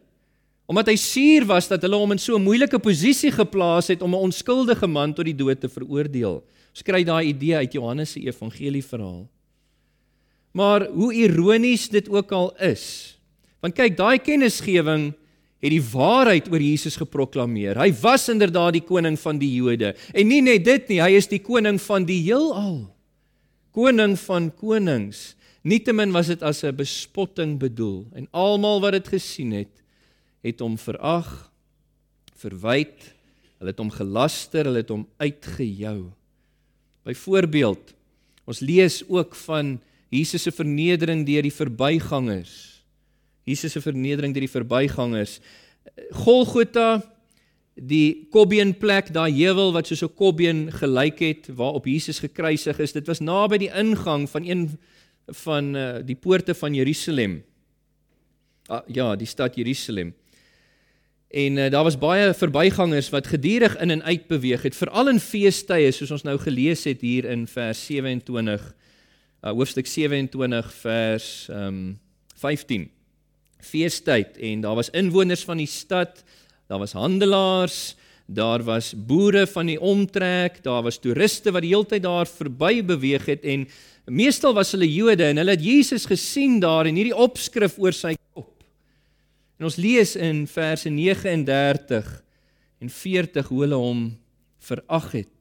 Omdat 0.68 0.88
hy 0.88 0.96
suur 0.96 1.46
was 1.46 1.70
dat 1.70 1.82
hulle 1.86 1.96
hom 1.96 2.12
in 2.12 2.20
so 2.20 2.36
'n 2.36 2.44
moeilike 2.44 2.80
posisie 2.80 3.32
geplaas 3.32 3.88
het 3.88 4.02
om 4.02 4.12
'n 4.12 4.28
onskuldige 4.28 4.88
man 4.88 5.13
tot 5.13 5.26
die 5.26 5.36
dood 5.36 5.62
te 5.62 5.70
veroordeel. 5.70 6.44
Ons 6.74 6.84
kry 6.84 7.04
daai 7.04 7.28
idee 7.30 7.56
uit 7.56 7.74
Johannes 7.74 8.12
se 8.12 8.20
evangelie 8.20 8.84
verhaal. 8.84 9.30
Maar 10.52 10.88
hoe 10.88 11.13
ironies 11.13 11.89
dit 11.89 12.10
ook 12.10 12.32
al 12.32 12.56
is. 12.58 13.18
Want 13.62 13.74
kyk, 13.74 13.98
daai 13.98 14.20
kennisgewing 14.20 15.13
het 15.65 15.73
die 15.73 15.82
waarheid 15.82 16.47
oor 16.54 16.62
Jesus 16.62 16.97
geproklaameer. 17.01 17.80
Hy 17.82 17.89
was 18.04 18.28
inderdaad 18.30 18.78
die 18.78 18.86
koning 18.86 19.17
van 19.17 19.39
die 19.41 19.49
Jode. 19.58 19.95
En 20.13 20.30
nie 20.30 20.43
net 20.45 20.65
dit 20.65 20.91
nie, 20.93 20.99
hy 21.01 21.15
is 21.17 21.30
die 21.32 21.41
koning 21.41 21.80
van 21.82 22.06
die 22.06 22.21
heelal. 22.21 22.84
Koning 23.73 24.13
van 24.28 24.51
konings. 24.54 25.34
Nietemin 25.65 26.13
was 26.13 26.30
dit 26.30 26.43
as 26.45 26.63
'n 26.63 26.75
bespotting 26.75 27.58
bedoel 27.58 28.06
en 28.13 28.28
almal 28.32 28.80
wat 28.82 28.93
dit 28.93 29.08
gesien 29.17 29.51
het, 29.51 29.82
het 30.43 30.60
hom 30.60 30.78
verag, 30.78 31.49
verwyd, 32.38 33.15
hulle 33.58 33.71
het 33.71 33.80
hom 33.80 33.89
gelaster, 33.89 34.65
hulle 34.65 34.84
het 34.84 34.89
hom 34.89 35.08
uitgejou. 35.17 36.12
Byvoorbeeld, 37.04 37.93
ons 38.45 38.60
lees 38.60 39.01
ook 39.10 39.36
van 39.36 39.82
Jesus 40.10 40.43
se 40.43 40.51
vernedering 40.51 41.25
deur 41.25 41.41
die 41.41 41.54
verbygangers. 41.54 42.75
Jesus 43.45 43.75
se 43.75 43.81
vernedering 43.81 44.34
deur 44.34 44.45
die 44.45 44.49
verbygangers. 44.49 45.38
Golgotha, 46.25 47.03
die 47.75 48.25
Kobbeen 48.34 48.73
plek, 48.79 49.12
daai 49.13 49.29
heuwel 49.36 49.73
wat 49.75 49.88
soos 49.88 50.01
'n 50.03 50.15
kobbeen 50.15 50.71
gelyk 50.71 51.19
het 51.19 51.49
waarop 51.53 51.86
Jesus 51.86 52.19
gekruisig 52.19 52.79
is. 52.79 52.91
Dit 52.91 53.08
was 53.08 53.19
naby 53.19 53.58
die 53.58 53.71
ingang 53.71 54.29
van 54.29 54.43
een 54.43 54.79
van 55.27 55.75
uh, 55.75 55.95
die 56.05 56.15
poorte 56.15 56.53
van 56.53 56.73
Jerusalem. 56.73 57.43
Ah, 58.67 58.81
ja, 58.88 59.15
die 59.15 59.27
stad 59.27 59.55
Jerusalem. 59.55 60.13
En 61.29 61.58
uh, 61.58 61.69
daar 61.69 61.84
was 61.84 61.97
baie 61.97 62.34
verbygangers 62.34 63.10
wat 63.10 63.27
gedurig 63.27 63.77
in 63.77 63.91
en 63.91 64.03
uit 64.03 64.27
beweeg 64.27 64.62
het, 64.62 64.75
veral 64.75 65.10
in 65.10 65.19
feestydde 65.19 65.91
soos 65.91 66.12
ons 66.12 66.23
nou 66.23 66.38
gelees 66.39 66.84
het 66.84 67.01
hier 67.01 67.25
in 67.25 67.47
vers 67.47 67.86
27 67.86 68.75
uh, 69.43 69.51
hoofstuk 69.51 69.86
27 69.86 70.73
vers 70.73 71.47
um, 71.51 71.99
15 72.36 72.94
feestyd 73.65 74.38
en 74.38 74.63
daar 74.63 74.78
was 74.80 74.91
inwoners 74.95 75.43
van 75.47 75.62
die 75.62 75.69
stad, 75.69 76.23
daar 76.69 76.82
was 76.82 76.95
handelaars, 76.97 77.95
daar 78.25 78.63
was 78.65 78.93
boere 78.97 79.45
van 79.47 79.69
die 79.69 79.80
omtrek, 79.82 80.62
daar 80.65 80.84
was 80.86 80.97
toeriste 81.01 81.54
wat 81.54 81.65
die 81.65 81.73
hele 81.73 81.89
tyd 81.89 82.06
daar 82.06 82.30
verby 82.30 82.80
beweeg 82.86 83.28
het 83.30 83.45
en 83.45 83.67
meestal 84.06 84.54
was 84.58 84.73
hulle 84.73 84.89
Jode 84.89 85.30
en 85.30 85.41
hulle 85.41 85.56
het 85.58 85.65
Jesus 85.65 86.06
gesien 86.10 86.60
daar 86.62 86.89
in 86.89 86.97
hierdie 86.97 87.15
opskrif 87.15 87.78
oor 87.82 87.93
sy 87.93 88.15
kop. 88.34 88.54
En 89.60 89.69
ons 89.69 89.78
lees 89.80 90.15
in 90.19 90.45
verse 90.49 90.89
39 90.89 92.10
en 92.82 92.91
40 92.91 93.49
hoe 93.49 93.62
hulle 93.63 93.80
hom 93.80 94.08
verag 94.65 95.12
het. 95.13 95.32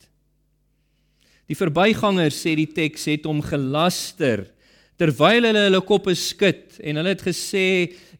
Die 1.51 1.57
verbygangers 1.59 2.37
sê 2.41 2.55
die 2.57 2.71
teks 2.73 3.09
het 3.11 3.27
hom 3.29 3.43
gelaster 3.45 4.47
terwyl 5.01 5.49
hulle 5.49 5.67
hulle 5.67 5.83
koppe 5.85 6.15
skud 6.17 6.79
en 6.81 7.01
hulle 7.01 7.15
het 7.17 7.25
gesê 7.27 7.67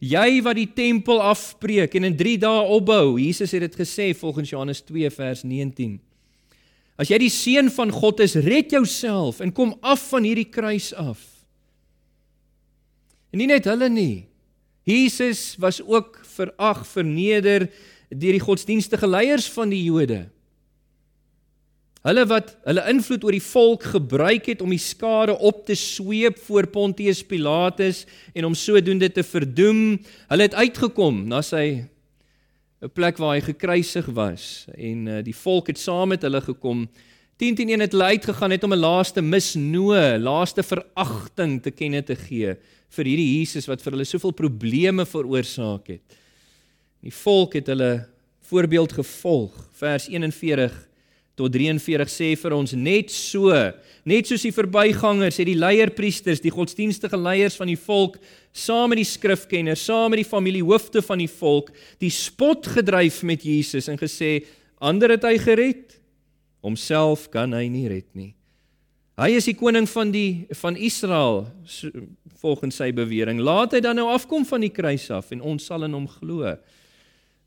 jy 0.05 0.41
wat 0.45 0.57
die 0.59 0.69
tempel 0.75 1.21
afbreek 1.23 1.95
en 1.97 2.09
in 2.11 2.17
3 2.17 2.37
dae 2.43 2.65
opbou. 2.77 3.15
Jesus 3.19 3.53
het 3.55 3.65
dit 3.65 3.79
gesê 3.79 4.11
volgens 4.17 4.51
Johannes 4.53 4.83
2 4.85 5.09
vers 5.13 5.45
19 5.47 5.97
As 6.95 7.09
jy 7.11 7.17
die 7.19 7.31
seun 7.33 7.67
van 7.75 7.91
God 7.91 8.21
is 8.23 8.37
red 8.39 8.71
jouself 8.71 9.41
en 9.43 9.51
kom 9.55 9.73
af 9.83 10.05
van 10.13 10.23
hierdie 10.23 10.47
kruis 10.47 10.93
af. 10.95 11.19
En 13.35 13.41
nie 13.41 13.49
net 13.51 13.67
hulle 13.67 13.89
nie. 13.91 14.23
Jesus 14.87 15.57
was 15.59 15.81
ook 15.83 16.21
verag 16.37 16.85
verneder 16.87 17.67
deur 18.13 18.37
die 18.37 18.43
godsdienstige 18.43 19.09
leiers 19.09 19.49
van 19.51 19.73
die 19.73 19.81
Jode. 19.83 20.21
Hulle 22.05 22.21
wat 22.29 22.51
hulle 22.67 22.83
invloed 22.91 23.23
oor 23.25 23.33
die 23.33 23.41
volk 23.41 23.87
gebruik 23.95 24.45
het 24.51 24.59
om 24.61 24.69
die 24.69 24.81
skare 24.81 25.33
op 25.41 25.63
te 25.65 25.73
sweep 25.73 26.37
voor 26.45 26.67
Pontius 26.69 27.23
Pilatus 27.25 28.03
en 28.37 28.45
om 28.45 28.53
sodoende 28.53 29.09
te 29.09 29.23
verdoem. 29.25 29.97
Hulle 30.29 30.45
het 30.45 30.53
uitgekom 30.53 31.23
na 31.31 31.41
sy 31.41 31.89
'n 32.85 32.93
plek 32.93 33.17
waar 33.17 33.33
hy 33.33 33.41
gekruisig 33.41 34.05
was 34.13 34.67
en 34.77 35.07
uh, 35.07 35.21
die 35.25 35.33
volk 35.33 35.67
het 35.73 35.81
saam 35.81 36.13
met 36.13 36.21
hulle 36.21 36.41
gekom. 36.41 36.85
10 37.41 37.55
teen 37.55 37.69
1 37.69 37.79
het 37.81 37.91
hulle 37.91 38.13
uitgegaan 38.13 38.49
net 38.49 38.63
om 38.63 38.73
'n 38.73 38.85
laaste 38.85 39.21
misnoë, 39.21 40.21
laaste 40.21 40.61
veragting 40.61 41.61
te 41.63 41.71
kenne 41.71 42.03
te 42.03 42.15
gee 42.15 42.53
vir 42.89 43.05
hierdie 43.05 43.39
Jesus 43.39 43.65
wat 43.65 43.81
vir 43.81 43.93
hulle 43.93 44.05
soveel 44.05 44.31
probleme 44.31 45.05
veroorsaak 45.05 45.87
het. 45.87 46.05
Die 47.01 47.13
volk 47.23 47.53
het 47.53 47.67
hulle 47.67 48.05
voorbeeld 48.41 48.93
gevolg. 48.93 49.69
Vers 49.73 50.07
41 50.07 50.85
tot 51.35 51.51
43 51.51 52.11
sê 52.11 52.29
vir 52.39 52.55
ons 52.55 52.71
net 52.79 53.11
so, 53.11 53.51
net 54.07 54.29
soos 54.29 54.45
die 54.47 54.53
verbygangers 54.55 55.41
het 55.41 55.49
die 55.49 55.57
leierpriesters, 55.59 56.39
die 56.43 56.53
godsdienstige 56.53 57.19
leiers 57.19 57.57
van 57.59 57.67
die 57.67 57.79
volk 57.79 58.15
saam 58.55 58.93
met 58.93 59.01
die 59.01 59.09
skrifkenners, 59.09 59.83
saam 59.83 60.13
met 60.13 60.23
die 60.23 60.29
familiehoofde 60.29 61.03
van 61.03 61.19
die 61.19 61.31
volk, 61.31 61.73
die 61.99 62.13
spot 62.13 62.69
gedryf 62.77 63.19
met 63.27 63.43
Jesus 63.43 63.91
en 63.91 63.99
gesê 63.99 64.39
ander 64.79 65.17
het 65.17 65.27
hy 65.27 65.35
gered, 65.43 65.97
homself 66.63 67.27
kan 67.33 67.53
hy 67.53 67.67
nie 67.69 67.87
red 67.91 68.07
nie. 68.15 68.31
Hy 69.15 69.29
is 69.37 69.45
die 69.47 69.55
koning 69.55 69.85
van 69.87 70.09
die 70.11 70.45
van 70.59 70.75
Israel 70.75 71.45
volgens 72.41 72.81
sy 72.81 72.89
bewering. 72.95 73.39
Laat 73.39 73.77
hy 73.77 73.79
dan 73.83 73.95
nou 73.95 74.09
afkom 74.11 74.43
van 74.47 74.65
die 74.65 74.73
kruis 74.75 75.07
af 75.13 75.31
en 75.31 75.43
ons 75.43 75.67
sal 75.69 75.87
in 75.87 75.95
hom 75.95 76.07
glo. 76.17 76.51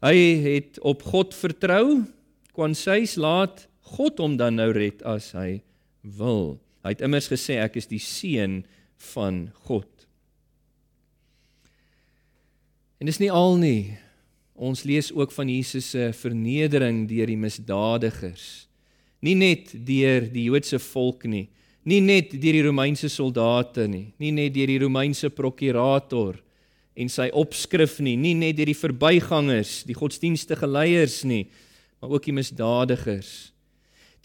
Hy 0.05 0.16
het 0.46 0.81
op 0.81 1.05
God 1.11 1.37
vertrou. 1.37 2.07
Kwansys 2.57 3.18
laat 3.20 3.66
God 3.88 4.20
hom 4.22 4.37
dan 4.40 4.59
nou 4.61 4.70
red 4.74 5.03
as 5.09 5.33
hy 5.37 5.61
wil. 6.03 6.59
Hy 6.85 6.94
het 6.94 7.05
immers 7.05 7.29
gesê 7.31 7.59
ek 7.62 7.79
is 7.81 7.88
die 7.90 8.03
seun 8.03 8.62
van 9.14 9.48
God. 9.66 9.88
En 12.98 13.07
dis 13.07 13.20
nie 13.22 13.31
al 13.31 13.59
nie. 13.61 13.83
Ons 14.59 14.83
lees 14.88 15.12
ook 15.14 15.31
van 15.35 15.51
Jesus 15.51 15.92
se 15.94 16.09
vernedering 16.18 17.05
deur 17.11 17.31
die 17.31 17.38
misdadigers. 17.38 18.66
Nie 19.22 19.37
net 19.38 19.70
deur 19.87 20.27
die 20.31 20.48
Joodse 20.48 20.81
volk 20.83 21.24
nie, 21.31 21.46
nie 21.88 22.01
net 22.03 22.35
deur 22.35 22.59
die 22.59 22.66
Romeinse 22.66 23.09
soldate 23.11 23.87
nie, 23.90 24.12
nie 24.18 24.33
net 24.35 24.53
deur 24.55 24.70
die 24.70 24.81
Romeinse 24.83 25.31
prokurator 25.35 26.37
en 26.98 27.11
sy 27.11 27.29
opskrif 27.38 28.01
nie, 28.03 28.16
nie 28.18 28.35
net 28.35 28.59
deur 28.59 28.70
die 28.70 28.79
verbygangers, 28.79 29.85
die 29.87 29.96
godsdienstige 29.96 30.66
leiers 30.66 31.22
nie, 31.27 31.44
maar 31.98 32.16
ook 32.16 32.27
die 32.27 32.35
misdadigers. 32.35 33.53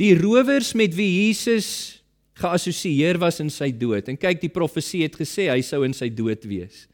Die 0.01 0.13
rowers 0.17 0.73
met 0.73 0.95
wie 0.97 1.09
Jesus 1.27 1.99
geassosieer 2.39 3.19
was 3.21 3.39
in 3.43 3.51
sy 3.53 3.69
dood. 3.71 4.07
En 4.09 4.17
kyk, 4.17 4.41
die 4.41 4.51
profesie 4.53 5.03
het 5.05 5.17
gesê 5.19 5.49
hy 5.51 5.61
sou 5.65 5.83
in 5.85 5.93
sy 5.95 6.09
dood 6.13 6.47
wees 6.49 6.87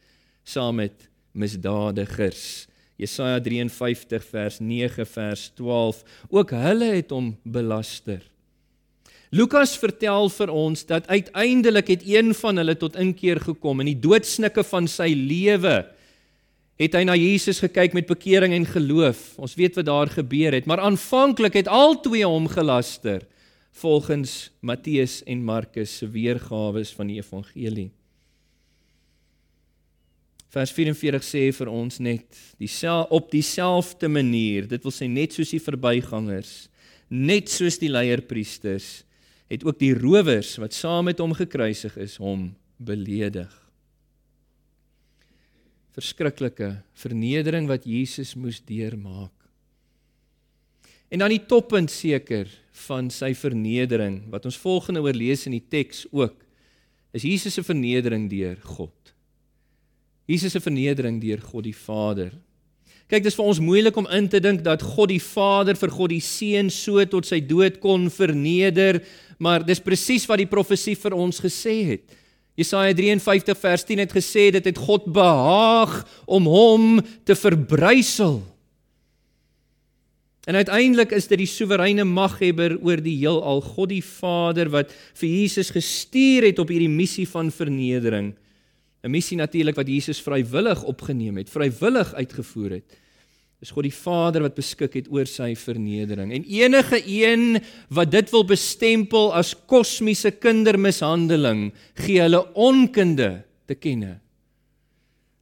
saam 0.50 0.80
met 0.82 1.06
misdadigers. 1.38 2.66
Jesaja 3.00 3.38
53 3.40 4.24
vers 4.32 4.58
9 4.60 5.06
vers 5.06 5.44
12. 5.56 6.02
Ook 6.34 6.52
hulle 6.58 6.90
het 6.98 7.14
hom 7.14 7.32
belaster. 7.46 8.24
Lukas 9.30 9.76
vertel 9.78 10.26
vir 10.34 10.50
ons 10.50 10.82
dat 10.90 11.06
uiteindelik 11.08 11.92
het 11.94 12.04
een 12.08 12.34
van 12.34 12.58
hulle 12.58 12.74
tot 12.82 12.98
inkeer 12.98 13.40
gekom 13.44 13.84
in 13.84 13.92
die 13.92 14.02
doodsnikke 14.02 14.66
van 14.66 14.90
sy 14.90 15.12
lewe 15.14 15.84
het 16.80 16.96
hy 16.96 17.04
na 17.04 17.16
Jesus 17.20 17.60
gekyk 17.60 17.96
met 17.98 18.08
bekering 18.08 18.56
en 18.56 18.66
geloof. 18.68 19.36
Ons 19.42 19.58
weet 19.60 19.76
wat 19.76 19.90
daar 19.90 20.12
gebeur 20.14 20.56
het, 20.56 20.68
maar 20.70 20.80
aanvanklik 20.80 21.58
het 21.60 21.68
al 21.68 22.00
twee 22.00 22.24
hom 22.24 22.48
gelaster 22.48 23.28
volgens 23.82 24.50
Matteus 24.64 25.20
en 25.28 25.44
Markus 25.44 25.98
se 26.00 26.08
weergawe 26.08 26.84
van 26.96 27.12
die 27.12 27.20
evangelie. 27.20 27.90
Vers 30.50 30.72
44 30.74 31.24
sê 31.24 31.44
vir 31.54 31.70
ons 31.70 32.00
net 32.02 32.40
dieselfde 32.58 33.14
op 33.14 33.30
dieselfde 33.32 34.10
manier, 34.10 34.66
dit 34.68 34.84
wil 34.84 34.96
sê 34.96 35.06
net 35.06 35.36
soos 35.36 35.52
die 35.54 35.62
verbygangers, 35.62 36.72
net 37.14 37.52
soos 37.54 37.78
die 37.78 37.92
leierpriesters, 37.92 39.04
het 39.52 39.66
ook 39.68 39.78
die 39.78 39.94
rowers 39.94 40.56
wat 40.62 40.74
saam 40.74 41.12
met 41.12 41.22
hom 41.22 41.36
gekruisig 41.38 41.96
is, 42.02 42.18
hom 42.18 42.50
beledig 42.82 43.69
verskriklike 46.00 46.74
vernedering 47.00 47.68
wat 47.70 47.86
Jesus 47.88 48.36
moes 48.40 48.62
deurmaak. 48.64 49.34
En 51.10 51.24
dan 51.24 51.34
die 51.34 51.44
toppunt 51.50 51.92
seker 51.92 52.50
van 52.88 53.10
sy 53.12 53.34
vernedering 53.38 54.22
wat 54.32 54.46
ons 54.48 54.60
volgende 54.62 55.02
oorlees 55.04 55.48
in 55.50 55.58
die 55.58 55.66
teks 55.66 56.06
ook 56.12 56.38
is 57.18 57.26
Jesus 57.26 57.56
se 57.58 57.64
vernedering 57.66 58.28
deur 58.30 58.60
God. 58.78 58.94
Jesus 60.30 60.54
se 60.54 60.62
vernedering 60.62 61.18
deur 61.22 61.42
God 61.42 61.66
die 61.66 61.74
Vader. 61.74 62.36
Kyk, 63.10 63.24
dis 63.26 63.34
vir 63.34 63.48
ons 63.50 63.62
moeilik 63.66 63.96
om 63.98 64.06
in 64.14 64.28
te 64.30 64.38
dink 64.38 64.62
dat 64.62 64.86
God 64.86 65.10
die 65.10 65.24
Vader 65.24 65.78
vir 65.82 65.90
God 65.96 66.14
die 66.14 66.22
Seun 66.22 66.70
so 66.70 67.02
tot 67.10 67.26
sy 67.26 67.40
dood 67.42 67.80
kon 67.82 68.06
verneder, 68.14 69.02
maar 69.42 69.66
dis 69.66 69.82
presies 69.82 70.28
wat 70.30 70.44
die 70.44 70.52
profesie 70.52 70.94
vir 70.94 71.18
ons 71.18 71.42
gesê 71.42 71.80
het. 71.96 72.20
Jesaja 72.60 72.94
53 72.94 73.58
vers 73.58 73.86
10 73.88 74.04
het 74.04 74.14
gesê 74.14 74.50
dit 74.52 74.66
het 74.68 74.78
God 74.78 75.08
behaag 75.16 76.02
om 76.28 76.48
hom 76.50 77.00
te 77.24 77.36
verbrysel. 77.40 78.42
En 80.50 80.58
uiteindelik 80.58 81.14
is 81.16 81.30
dit 81.30 81.44
die 81.44 81.50
soewereine 81.50 82.04
maghebber 82.10 82.74
oor 82.82 83.00
die 83.04 83.16
heelal, 83.22 83.62
God 83.62 83.92
die 83.94 84.04
Vader 84.04 84.72
wat 84.74 84.92
vir 85.20 85.30
Jesus 85.30 85.70
gestuur 85.76 86.50
het 86.50 86.60
op 86.60 86.72
hierdie 86.74 86.92
missie 86.92 87.28
van 87.30 87.52
vernedering. 87.54 88.34
'n 89.04 89.12
Missie 89.12 89.38
natuurlik 89.38 89.76
wat 89.76 89.88
Jesus 89.88 90.20
vrywillig 90.20 90.84
opgeneem 90.84 91.38
het, 91.38 91.50
vrywillig 91.50 92.14
uitgevoer 92.14 92.72
het. 92.80 92.98
Dis 93.60 93.74
God 93.76 93.90
die 93.90 93.96
Vader 93.96 94.46
wat 94.46 94.56
beskik 94.56 94.94
het 94.96 95.10
oor 95.12 95.28
sy 95.28 95.52
vernedering. 95.60 96.32
En 96.32 96.46
enige 96.48 97.02
een 97.04 97.60
wat 97.92 98.14
dit 98.14 98.32
wil 98.32 98.46
bestempel 98.48 99.34
as 99.36 99.52
kosmiese 99.68 100.32
kindermishandeling, 100.32 101.70
gee 102.00 102.22
hulle 102.24 102.46
onkunde 102.56 103.42
te 103.68 103.76
kenne. 103.76 104.16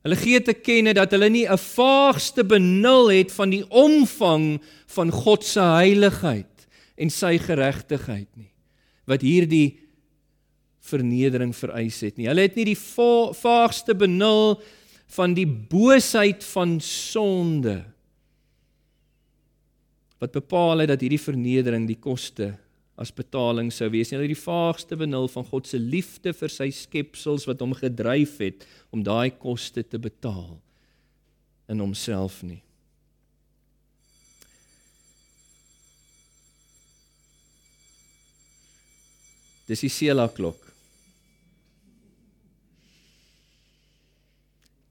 Hulle 0.02 0.18
gee 0.18 0.40
te 0.42 0.56
kenne 0.58 0.96
dat 0.98 1.14
hulle 1.14 1.30
nie 1.30 1.46
'n 1.46 1.58
vaagste 1.58 2.44
benul 2.44 3.12
het 3.12 3.32
van 3.32 3.50
die 3.50 3.66
omvang 3.70 4.62
van 4.88 5.12
God 5.12 5.44
se 5.44 5.62
heiligheid 5.62 6.68
en 6.98 7.10
sy 7.10 7.38
geregtigheid 7.38 8.30
nie. 8.36 8.50
Wat 9.06 9.22
hierdie 9.22 9.78
vernedering 10.82 11.54
vereis 11.56 12.00
het 12.02 12.18
nie. 12.18 12.28
Hulle 12.28 12.42
het 12.42 12.56
nie 12.56 12.66
die 12.66 12.80
vaagste 13.36 13.94
benul 13.94 14.62
van 15.08 15.34
die 15.34 15.46
boosheid 15.46 16.44
van 16.44 16.80
sonde 16.82 17.86
wat 20.22 20.34
bepaal 20.34 20.82
het 20.82 20.92
dat 20.94 21.04
hierdie 21.04 21.22
vernedering 21.22 21.86
die 21.90 22.00
koste 22.02 22.56
as 22.98 23.14
betaling 23.14 23.70
sou 23.74 23.90
wees. 23.94 24.10
Hulle 24.10 24.26
het 24.26 24.34
die 24.34 24.40
vaagste 24.40 24.98
benul 24.98 25.30
van 25.30 25.46
God 25.46 25.70
se 25.70 25.78
liefde 25.78 26.34
vir 26.34 26.54
sy 26.54 26.72
skepsels 26.74 27.46
wat 27.50 27.62
hom 27.62 27.76
gedryf 27.78 28.40
het 28.42 28.66
om 28.90 29.06
daai 29.06 29.30
koste 29.38 29.86
te 29.86 30.02
betaal 30.02 30.58
in 31.70 31.84
homself 31.84 32.42
nie. 32.48 32.64
Dis 39.68 39.84
die 39.84 39.92
Sela 39.92 40.30
klok. 40.32 40.67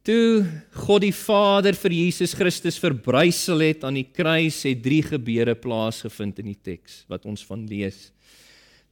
Toe 0.06 0.44
God 0.86 1.02
die 1.02 1.14
Vader 1.14 1.74
vir 1.74 1.94
Jesus 1.96 2.30
Christus 2.38 2.76
verbrysel 2.78 3.64
het 3.64 3.82
aan 3.82 3.96
die 3.98 4.06
kruis, 4.06 4.60
het 4.62 4.84
drie 4.84 5.00
gebeure 5.02 5.56
plaasgevind 5.58 6.38
in 6.44 6.52
die 6.52 6.60
teks 6.62 7.00
wat 7.10 7.26
ons 7.26 7.42
van 7.48 7.64
lees. 7.66 8.12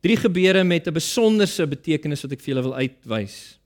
Drie 0.02 0.16
gebeure 0.18 0.64
met 0.64 0.88
'n 0.88 0.94
besonderse 0.94 1.66
betekenis 1.70 2.24
wat 2.24 2.32
ek 2.32 2.40
vir 2.40 2.54
julle 2.54 2.66
wil 2.66 2.74
uitwys. 2.74 3.58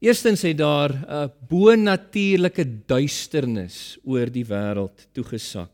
Eerstens 0.00 0.42
het 0.42 0.56
daar 0.56 0.90
'n 0.90 1.30
bonatuurlike 1.48 2.64
duisternis 2.88 3.98
oor 4.04 4.26
die 4.26 4.44
wêreld 4.44 5.06
toegesak. 5.12 5.70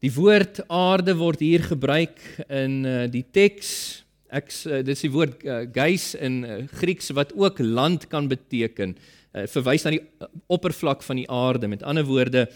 Die 0.00 0.12
woord 0.12 0.68
aarde 0.68 1.16
word 1.16 1.40
hier 1.40 1.62
gebruik 1.62 2.20
in 2.48 2.84
uh, 2.84 3.08
die 3.08 3.24
teks 3.24 4.03
Ek 4.34 4.50
uh, 4.66 4.80
dis 4.82 5.04
die 5.04 5.12
woord 5.14 5.44
uh, 5.46 5.62
geis 5.70 6.12
in 6.18 6.40
uh, 6.42 6.62
Grieks 6.80 7.12
wat 7.14 7.30
ook 7.38 7.60
land 7.62 8.08
kan 8.10 8.26
beteken. 8.30 8.96
Uh, 9.30 9.44
verwys 9.50 9.84
na 9.86 9.94
die 9.94 10.02
oppervlak 10.50 11.04
van 11.06 11.20
die 11.20 11.28
aarde. 11.30 11.70
Met 11.70 11.84
ander 11.86 12.06
woorde, 12.08 12.48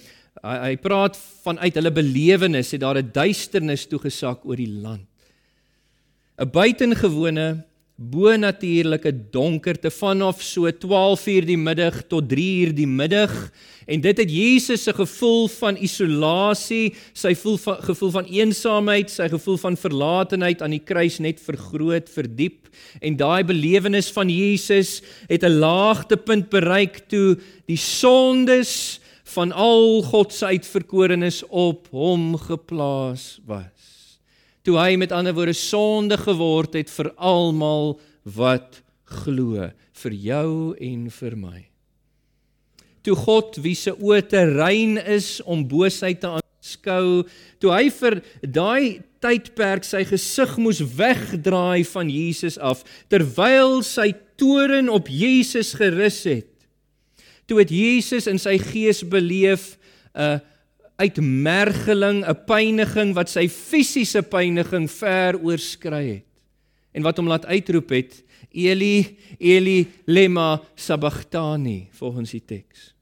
hy, 0.42 0.56
hy 0.64 0.72
praat 0.82 1.18
vanuit 1.44 1.78
hulle 1.78 1.94
belewenis 1.94 2.74
het 2.74 2.82
daar 2.82 2.98
'n 2.98 3.12
duisternis 3.14 3.86
toegesak 3.86 4.42
oor 4.42 4.58
die 4.58 4.72
land. 4.82 5.06
'n 6.38 6.50
Buitengewone 6.50 7.64
bonatuurlike 7.98 9.11
donkerte 9.34 9.90
vanaf 9.90 10.42
so 10.42 10.70
12:00 10.70 11.46
die 11.46 11.58
middag 11.58 12.04
tot 12.06 12.28
3:00 12.30 12.72
die 12.74 12.87
middag. 12.87 13.50
En 13.87 14.00
dit 14.00 14.18
het 14.18 14.30
Jesus 14.30 14.82
se 14.82 14.92
gevoel 14.92 15.48
van 15.48 15.76
isolasie, 15.76 16.94
sy 17.12 17.34
gevoel 17.34 17.56
van 17.56 17.82
gevoel 17.82 18.11
van 18.11 18.24
eensaamheid, 18.24 19.11
sy 19.11 19.28
gevoel 19.28 19.56
van 19.56 19.76
verlatenheid 19.76 20.62
aan 20.62 20.70
die 20.70 20.84
kruis 20.84 21.18
net 21.18 21.40
vergroot, 21.40 22.08
verdiep. 22.08 22.68
En 23.00 23.16
daai 23.16 23.44
belewenis 23.44 24.12
van 24.12 24.28
Jesus 24.28 25.02
het 25.26 25.42
'n 25.42 25.58
laagtepunt 25.58 26.48
bereik 26.50 27.08
toe 27.08 27.38
die 27.66 27.76
sondes 27.76 29.00
van 29.24 29.52
al 29.52 30.02
God 30.02 30.32
se 30.32 30.46
uitverkorenes 30.46 31.42
op 31.48 31.88
hom 31.90 32.37
geplaas 32.37 33.40
was 33.46 33.77
toe 34.66 34.76
hy 34.78 34.96
met 35.00 35.12
ander 35.14 35.34
woorde 35.36 35.56
sonde 35.56 36.18
geword 36.20 36.76
het 36.78 36.90
vir 36.92 37.12
almal 37.16 37.98
wat 38.36 38.82
glo, 39.08 39.70
vir 40.02 40.12
jou 40.12 40.52
en 40.84 41.08
vir 41.10 41.36
my. 41.38 41.60
Toe 43.06 43.16
God 43.16 43.56
wie 43.64 43.76
se 43.78 43.94
oë 43.94 44.22
te 44.28 44.42
rein 44.50 44.98
is 44.98 45.38
om 45.48 45.64
boosheid 45.68 46.20
te 46.20 46.30
aanskou, 46.38 47.24
toe 47.62 47.72
hy 47.72 47.86
vir 47.94 48.18
daai 48.42 49.00
tydperk 49.22 49.86
sy 49.86 50.04
gesig 50.06 50.54
moes 50.60 50.82
wegdraai 50.98 51.82
van 51.88 52.10
Jesus 52.12 52.58
af 52.58 52.84
terwyl 53.10 53.80
sy 53.86 54.12
toren 54.38 54.90
op 54.92 55.08
Jesus 55.10 55.74
gerus 55.78 56.22
het. 56.28 56.50
Toe 57.48 57.62
het 57.62 57.72
Jesus 57.72 58.28
in 58.30 58.38
sy 58.38 58.58
gees 58.60 59.02
beleef 59.02 59.76
'n 60.14 60.20
uh, 60.20 60.38
uitmergeling, 60.98 62.24
'n 62.26 62.44
pyniging 62.46 63.14
wat 63.14 63.30
sy 63.30 63.48
fisiese 63.48 64.22
pyniging 64.22 64.90
ver 64.90 65.38
oorskry 65.38 66.06
het. 66.18 66.26
En 66.92 67.02
wat 67.02 67.16
hom 67.16 67.28
laat 67.28 67.46
uitroep 67.46 67.88
het, 67.88 68.24
Eli, 68.50 69.18
Eli, 69.38 69.87
lema 70.06 70.61
sabachthani, 70.74 71.88
volgens 71.92 72.30
die 72.30 72.42
teks. 72.44 72.94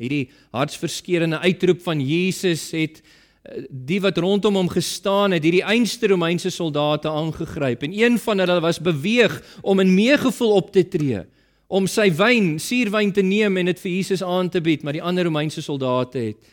Hierdie 0.00 0.30
hartsverskeurende 0.50 1.38
uitroep 1.38 1.82
van 1.84 2.00
Jesus 2.00 2.70
het 2.74 3.02
eh, 3.44 3.62
die 3.68 4.00
wat 4.00 4.18
rondom 4.18 4.56
hom 4.58 4.68
gestaan 4.68 5.36
het, 5.36 5.44
hierdie 5.44 5.62
einste 5.62 6.08
Romeinse 6.10 6.50
soldate 6.50 7.08
aangegryp 7.08 7.82
en 7.82 7.94
een 7.94 8.18
van 8.18 8.38
hulle 8.38 8.60
was 8.60 8.80
beweeg 8.80 9.36
om 9.62 9.80
in 9.80 9.94
meegevoel 9.94 10.56
op 10.56 10.72
te 10.72 10.88
tree 10.88 11.22
om 11.68 11.86
sy 11.86 12.10
wyn, 12.12 12.58
suurwyn 12.58 13.12
te 13.12 13.22
neem 13.22 13.56
en 13.56 13.66
dit 13.66 13.80
vir 13.80 13.90
Jesus 13.90 14.22
aan 14.22 14.50
te 14.50 14.60
bied, 14.60 14.82
maar 14.82 14.92
die 14.92 15.02
ander 15.02 15.24
Romeinse 15.24 15.62
soldate 15.62 16.18
het 16.18 16.52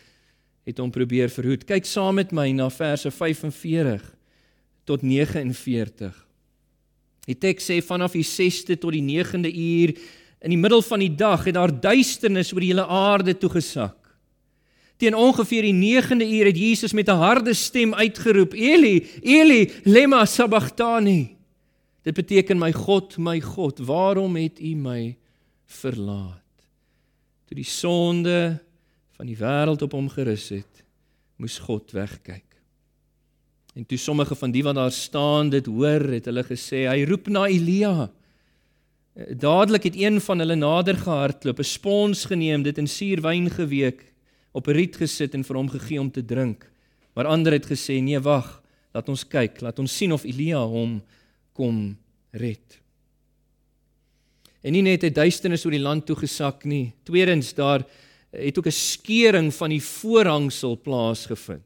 het 0.63 0.77
hom 0.77 0.91
probeer 0.93 1.29
verhoed. 1.29 1.65
Kyk 1.65 1.85
saam 1.85 2.15
met 2.19 2.31
my 2.31 2.49
na 2.51 2.69
verse 2.69 3.11
45 3.11 4.03
tot 4.85 5.01
49. 5.01 6.13
Die 7.25 7.37
teks 7.37 7.69
sê 7.69 7.79
vanaf 7.85 8.17
die 8.17 8.25
6ste 8.25 8.77
tot 8.79 8.93
die 8.95 9.05
9de 9.05 9.51
uur 9.51 9.95
in 10.41 10.53
die 10.55 10.59
middel 10.59 10.81
van 10.81 11.03
die 11.03 11.13
dag 11.13 11.43
het 11.45 11.57
daar 11.57 11.73
duisternis 11.73 12.49
oor 12.53 12.63
die 12.63 12.71
hele 12.73 12.87
aarde 12.87 13.35
toegesak. 13.37 13.97
Teen 14.97 15.17
ongeveer 15.17 15.65
die 15.69 15.77
9de 15.77 16.25
uur 16.25 16.49
het 16.49 16.57
Jesus 16.57 16.93
met 16.93 17.09
'n 17.09 17.21
harde 17.21 17.53
stem 17.53 17.93
uitgeroep: 17.93 18.53
"Eli, 18.53 19.07
Eli, 19.21 19.71
lema 19.83 20.25
sabachthani." 20.25 21.37
Dit 22.01 22.13
beteken 22.13 22.57
my 22.57 22.71
God, 22.73 23.17
my 23.17 23.39
God, 23.41 23.79
waarom 23.79 24.35
het 24.35 24.59
U 24.59 24.75
my 24.75 25.17
verlaat? 25.65 26.65
Toe 27.45 27.55
die 27.55 27.67
sonde 27.67 28.61
van 29.21 29.29
die 29.29 29.37
wêreld 29.37 29.83
op 29.85 29.91
hom 29.93 30.07
gerus 30.09 30.47
het, 30.49 30.79
moes 31.37 31.59
God 31.61 31.91
wegkyk. 31.93 32.55
En 33.77 33.85
toe 33.85 33.99
sommige 34.01 34.33
van 34.33 34.49
die 34.49 34.63
wat 34.65 34.79
daar 34.79 34.91
staan 34.91 35.51
dit 35.53 35.67
hoor, 35.69 36.07
het 36.15 36.25
hulle 36.25 36.41
gesê 36.47 36.87
hy 36.89 37.03
roep 37.05 37.29
na 37.29 37.43
Elia. 37.45 38.07
Dadelik 39.13 39.85
het 39.91 39.99
een 39.99 40.17
van 40.25 40.41
hulle 40.41 40.57
nader 40.57 40.97
gehardloop, 40.97 41.61
'n 41.61 41.69
spons 41.69 42.25
geneem, 42.25 42.63
dit 42.63 42.77
in 42.77 42.87
suurwyn 42.87 43.49
geweek, 43.49 44.01
op 44.57 44.67
'n 44.67 44.73
riet 44.73 44.97
gesit 44.97 45.35
en 45.37 45.43
vir 45.43 45.55
hom 45.55 45.69
gegee 45.69 45.99
om 46.01 46.11
te 46.11 46.25
drink. 46.25 46.71
Maar 47.13 47.25
ander 47.25 47.53
het 47.53 47.65
gesê: 47.65 48.01
"Nee, 48.01 48.19
wag, 48.19 48.63
laat 48.93 49.09
ons 49.09 49.27
kyk, 49.27 49.61
laat 49.61 49.79
ons 49.79 49.97
sien 49.97 50.11
of 50.11 50.23
Elia 50.23 50.65
hom 50.65 51.03
kom 51.53 51.97
red." 52.31 52.81
En 54.61 54.71
nie 54.71 54.81
net 54.81 55.01
het 55.01 55.15
duisternis 55.15 55.65
oor 55.65 55.71
die 55.71 55.87
land 55.87 56.05
toe 56.05 56.15
gesak 56.15 56.65
nie. 56.65 56.93
Tweedens 57.03 57.53
daar 57.53 57.85
het 58.31 58.57
ook 58.57 58.67
'n 58.67 58.71
skeuring 58.71 59.53
van 59.53 59.69
die 59.69 59.83
voorhangsel 59.83 60.79
plaasgevind. 60.81 61.63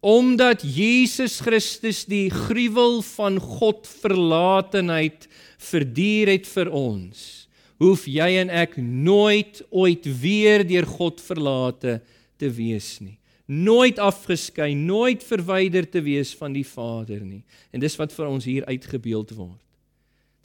Omdat 0.00 0.62
Jesus 0.62 1.40
Christus 1.40 2.04
die 2.04 2.30
gruwel 2.30 3.02
van 3.02 3.38
God 3.38 3.86
verlatenheid 3.86 5.28
verduur 5.58 6.26
het 6.26 6.46
vir 6.46 6.70
ons, 6.70 7.48
hoef 7.78 8.06
jy 8.06 8.38
en 8.38 8.50
ek 8.50 8.76
nooit 8.76 9.62
ooit 9.70 10.20
weer 10.20 10.66
deur 10.66 10.86
God 10.86 11.20
verlate 11.20 12.00
te 12.36 12.50
wees 12.50 13.00
nie. 13.00 13.18
Nooit 13.46 13.98
afgeskei, 13.98 14.74
nooit 14.74 15.24
verwyder 15.24 15.88
te 15.88 16.02
wees 16.04 16.34
van 16.36 16.52
die 16.52 16.66
Vader 16.66 17.20
nie. 17.24 17.42
En 17.72 17.80
dis 17.80 17.96
wat 17.96 18.12
vir 18.12 18.26
ons 18.26 18.44
hier 18.44 18.64
uitgebeeld 18.68 19.30
word. 19.30 19.62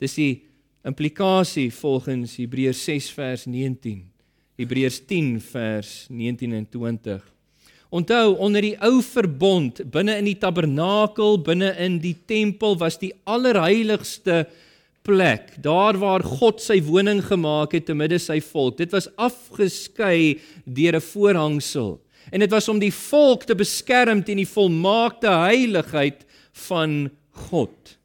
Dis 0.00 0.14
die 0.14 0.42
implikasie 0.84 1.70
volgens 1.72 2.36
Hebreërs 2.36 2.84
6 2.84 3.10
vers 3.12 3.46
19. 3.46 4.13
Hebreërs 4.60 5.00
10 5.08 5.40
vers 5.42 5.92
19 6.10 6.52
en 6.54 6.66
20. 6.70 7.22
Onthou 7.94 8.34
onder 8.42 8.62
die 8.62 8.74
ou 8.82 9.00
verbond 9.02 9.80
binne 9.94 10.16
in 10.18 10.28
die 10.28 10.38
tabernakel, 10.38 11.40
binne 11.46 11.72
in 11.82 12.00
die 12.02 12.14
tempel 12.26 12.76
was 12.78 12.98
die 13.02 13.12
allerheiligste 13.30 14.44
plek, 15.04 15.52
daar 15.62 15.98
waar 16.00 16.24
God 16.24 16.62
sy 16.64 16.78
woning 16.86 17.20
gemaak 17.26 17.74
het 17.76 17.86
te 17.90 17.94
midde 17.98 18.18
sy 18.22 18.40
volk. 18.42 18.78
Dit 18.78 18.94
was 18.94 19.10
afgeskei 19.20 20.40
deur 20.64 20.96
'n 20.96 21.00
voorhangsel. 21.12 22.00
En 22.32 22.40
dit 22.40 22.50
was 22.50 22.68
om 22.68 22.78
die 22.78 22.94
volk 22.94 23.44
te 23.44 23.54
beskerm 23.54 24.22
teen 24.24 24.40
die 24.40 24.48
volmaakte 24.48 25.28
heiligheid 25.28 26.24
van 26.68 27.10
God. 27.50 27.98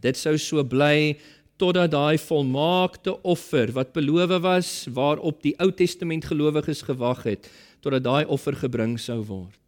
Dit 0.00 0.16
sou 0.16 0.38
so 0.38 0.62
bly 0.64 1.16
totdat 1.62 1.92
daai 1.94 2.18
volmaakte 2.18 3.14
offer 3.22 3.70
wat 3.76 3.94
beloof 3.94 4.34
was 4.42 4.70
waarop 4.90 5.42
die 5.44 5.54
Ou 5.62 5.70
Testament 5.70 6.26
gelowiges 6.26 6.82
gewag 6.88 7.22
het 7.28 7.50
totdat 7.82 8.02
daai 8.02 8.24
offer 8.26 8.56
gebring 8.58 8.96
sou 8.98 9.20
word. 9.26 9.58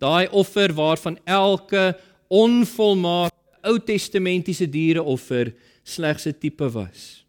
Daai 0.00 0.28
offer 0.32 0.72
waarvan 0.72 1.18
elke 1.24 1.92
onvolmaakte 2.28 3.36
Ou 3.68 3.76
Testamentiese 3.82 4.68
diereoffer 4.70 5.52
slegs 5.84 6.26
'n 6.26 6.38
tipe 6.38 6.68
was. 6.70 7.24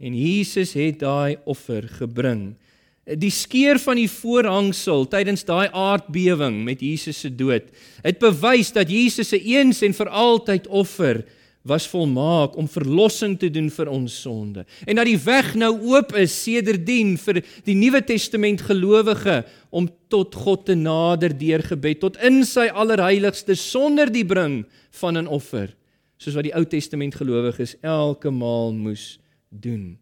En 0.00 0.14
Jesus 0.14 0.72
het 0.72 0.98
daai 0.98 1.36
offer 1.44 1.88
gebring. 1.88 2.56
Die 3.04 3.30
skeur 3.30 3.78
van 3.78 3.96
die 3.96 4.10
voorhangsel 4.10 5.06
tydens 5.08 5.44
daai 5.44 5.68
aardbewing 5.72 6.64
met 6.64 6.80
Jesus 6.80 7.20
se 7.20 7.30
dood, 7.34 7.62
het 8.02 8.18
bewys 8.18 8.72
dat 8.72 8.90
Jesus 8.90 9.28
se 9.28 9.38
eens 9.38 9.82
en 9.82 9.94
vir 9.94 10.08
altyd 10.08 10.66
offer 10.66 11.24
was 11.62 11.86
volmaak 11.86 12.56
om 12.58 12.66
verlossing 12.68 13.36
te 13.38 13.50
doen 13.50 13.68
vir 13.70 13.90
ons 13.90 14.14
sonde. 14.24 14.64
En 14.86 14.98
dat 14.98 15.06
die 15.06 15.18
weg 15.22 15.52
nou 15.58 15.70
oop 15.92 16.14
is 16.18 16.34
sedertdien 16.42 17.14
vir 17.22 17.42
die 17.66 17.76
Nuwe 17.78 18.02
Testament 18.06 18.64
gelowige 18.66 19.42
om 19.70 19.86
tot 20.10 20.34
God 20.34 20.66
te 20.66 20.76
nader 20.78 21.34
deur 21.38 21.62
gebed 21.70 22.02
tot 22.02 22.18
in 22.26 22.42
sy 22.48 22.66
allerheiligste 22.68 23.54
sonder 23.58 24.10
die 24.10 24.26
bring 24.26 24.64
van 25.00 25.16
'n 25.16 25.30
offer, 25.30 25.74
soos 26.18 26.34
wat 26.34 26.44
die 26.44 26.54
Ou 26.54 26.64
Testament 26.64 27.14
gelowiges 27.14 27.76
elke 27.82 28.30
maal 28.30 28.72
moes 28.72 29.18
doen. 29.48 29.98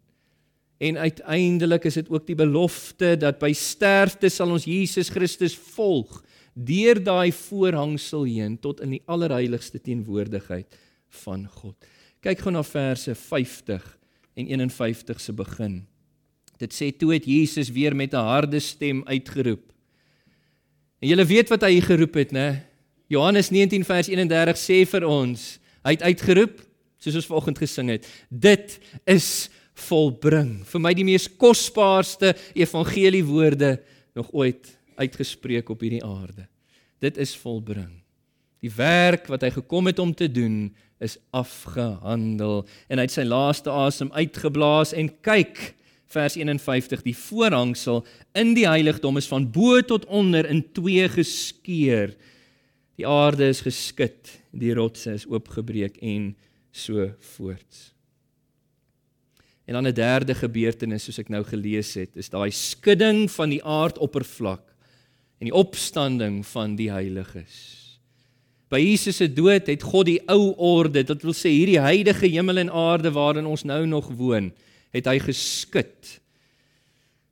En 0.80 0.96
uiteindelik 0.96 1.84
is 1.84 1.94
dit 1.94 2.08
ook 2.08 2.26
die 2.26 2.34
belofte 2.34 3.16
dat 3.16 3.38
by 3.38 3.52
sterfte 3.52 4.28
sal 4.28 4.50
ons 4.50 4.64
Jesus 4.64 5.08
Christus 5.08 5.54
volg 5.54 6.24
deur 6.54 7.04
daai 7.04 7.32
voorhangsel 7.32 8.24
heen 8.24 8.58
tot 8.58 8.80
in 8.80 8.90
die 8.90 9.02
allerheiligste 9.06 9.80
teenwoordigheid 9.80 10.66
van 11.24 11.46
God. 11.46 11.76
Kyk 12.20 12.42
gou 12.44 12.52
na 12.52 12.62
verse 12.62 13.14
50 13.14 13.86
en 14.36 14.46
51 14.46 15.20
se 15.20 15.32
begin. 15.32 15.80
Dit 16.60 16.74
sê 16.76 16.90
toe 16.92 17.14
het 17.14 17.24
Jesus 17.24 17.70
weer 17.72 17.96
met 17.96 18.12
'n 18.12 18.26
harde 18.26 18.60
stem 18.60 19.02
uitgeroep. 19.04 19.72
En 21.00 21.08
julle 21.08 21.24
weet 21.24 21.48
wat 21.48 21.62
hy 21.62 21.80
geroep 21.80 22.14
het, 22.14 22.32
né? 22.32 22.62
Johannes 23.08 23.50
19 23.50 23.84
vers 23.84 24.08
31 24.08 24.56
sê 24.56 24.86
vir 24.86 25.06
ons, 25.06 25.58
hy 25.84 25.90
het 25.90 26.02
uitgeroep 26.02 26.60
soos 27.00 27.14
ons 27.14 27.26
vanoggend 27.26 27.58
gesing 27.58 27.88
het. 27.88 28.06
Dit 28.28 28.78
is 29.08 29.48
volbring. 29.88 30.60
Vir 30.68 30.80
my 30.80 30.92
die 30.94 31.04
mees 31.04 31.28
kosbaarste 31.40 32.34
evangelie 32.54 33.24
woorde 33.24 33.78
nog 34.14 34.28
ooit 34.36 34.68
uitgespreek 35.00 35.70
op 35.72 35.80
hierdie 35.80 36.04
aarde. 36.04 36.46
Dit 37.00 37.16
is 37.16 37.32
volbring. 37.40 38.02
Die 38.60 38.72
werk 38.76 39.30
wat 39.32 39.46
hy 39.46 39.50
gekom 39.54 39.88
het 39.88 39.98
om 39.98 40.12
te 40.12 40.28
doen, 40.28 40.68
is 41.00 41.18
afgehandel 41.30 42.66
en 42.88 42.98
hy 42.98 43.06
het 43.08 43.14
sy 43.14 43.24
laaste 43.24 43.70
asem 43.72 44.12
uitgeblaas 44.12 44.92
en 44.92 45.08
kyk 45.24 45.74
vers 46.10 46.36
51 46.36 47.02
die 47.02 47.16
voorhangsel 47.16 48.04
in 48.34 48.54
die 48.54 48.66
heiligdom 48.68 49.16
is 49.16 49.30
van 49.30 49.46
bo 49.50 49.80
tot 49.80 50.04
onder 50.06 50.46
in 50.46 50.64
twee 50.74 51.08
geskeur 51.08 52.16
Die 53.00 53.08
aarde 53.08 53.46
is 53.48 53.62
geskit, 53.64 54.28
die 54.52 54.74
rotse 54.76 55.14
is 55.16 55.24
oopgebreek 55.24 55.96
en 56.04 56.34
so 56.70 57.06
voorts. 57.36 57.94
En 59.64 59.72
dan 59.72 59.86
'n 59.86 59.94
derde 59.94 60.34
gebeurtenis 60.34 61.04
soos 61.04 61.18
ek 61.18 61.28
nou 61.28 61.42
gelees 61.44 61.94
het, 61.94 62.16
is 62.16 62.28
daai 62.28 62.50
skudding 62.50 63.30
van 63.30 63.48
die 63.48 63.64
aardoppervlak 63.64 64.66
en 65.40 65.48
die 65.48 65.54
opstanding 65.54 66.46
van 66.46 66.76
die 66.76 66.90
heiliges. 66.90 67.79
By 68.70 68.78
Jesus 68.78 69.18
se 69.18 69.26
dood 69.26 69.66
het 69.66 69.82
God 69.82 70.06
die 70.06 70.20
ou 70.30 70.52
orde, 70.54 71.02
dit 71.02 71.24
wil 71.26 71.34
sê 71.34 71.50
hierdie 71.50 71.80
huidige 71.82 72.28
hemel 72.30 72.62
en 72.62 72.70
aarde 72.70 73.10
waarin 73.10 73.48
ons 73.50 73.66
nou 73.66 73.82
nog 73.90 74.12
woon, 74.14 74.52
het 74.94 75.08
hy 75.10 75.16
geskit. 75.24 76.20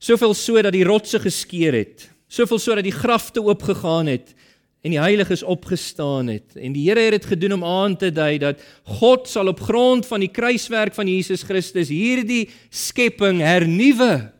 Soveel 0.02 0.34
so 0.34 0.58
dat 0.62 0.74
die 0.74 0.86
rotse 0.86 1.20
geskeur 1.22 1.76
het, 1.78 2.08
soveel 2.26 2.58
so 2.62 2.74
dat 2.74 2.86
die 2.86 2.94
grafte 2.94 3.42
oopgegaan 3.42 4.10
het 4.10 4.34
en 4.82 4.94
die 4.94 5.00
heiliges 5.00 5.42
opgestaan 5.42 6.30
het. 6.30 6.54
En 6.56 6.72
die 6.74 6.86
Here 6.86 7.02
het 7.08 7.18
dit 7.18 7.26
gedoen 7.26 7.58
om 7.58 7.64
aan 7.66 7.96
te 7.98 8.12
dui 8.14 8.38
dat 8.38 8.62
God 8.98 9.26
sal 9.28 9.50
op 9.50 9.60
grond 9.60 10.06
van 10.06 10.22
die 10.22 10.30
kruiswerk 10.30 10.94
van 10.94 11.10
Jesus 11.10 11.42
Christus 11.42 11.90
hierdie 11.90 12.48
skepping 12.70 13.42
hernuwe 13.42 14.30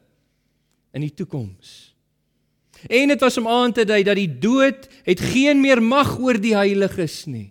in 0.95 1.07
die 1.07 1.15
toekoms. 1.15 1.88
En 2.87 3.09
dit 3.09 3.21
was 3.21 3.39
om 3.39 3.49
aan 3.49 3.73
te 3.73 3.85
dui 3.85 4.03
dat 4.07 4.17
die 4.17 4.31
dood 4.39 4.87
het 5.03 5.21
geen 5.21 5.61
meer 5.61 5.83
mag 5.83 6.19
oor 6.19 6.39
die 6.41 6.55
heiliges 6.57 7.25
nie. 7.27 7.51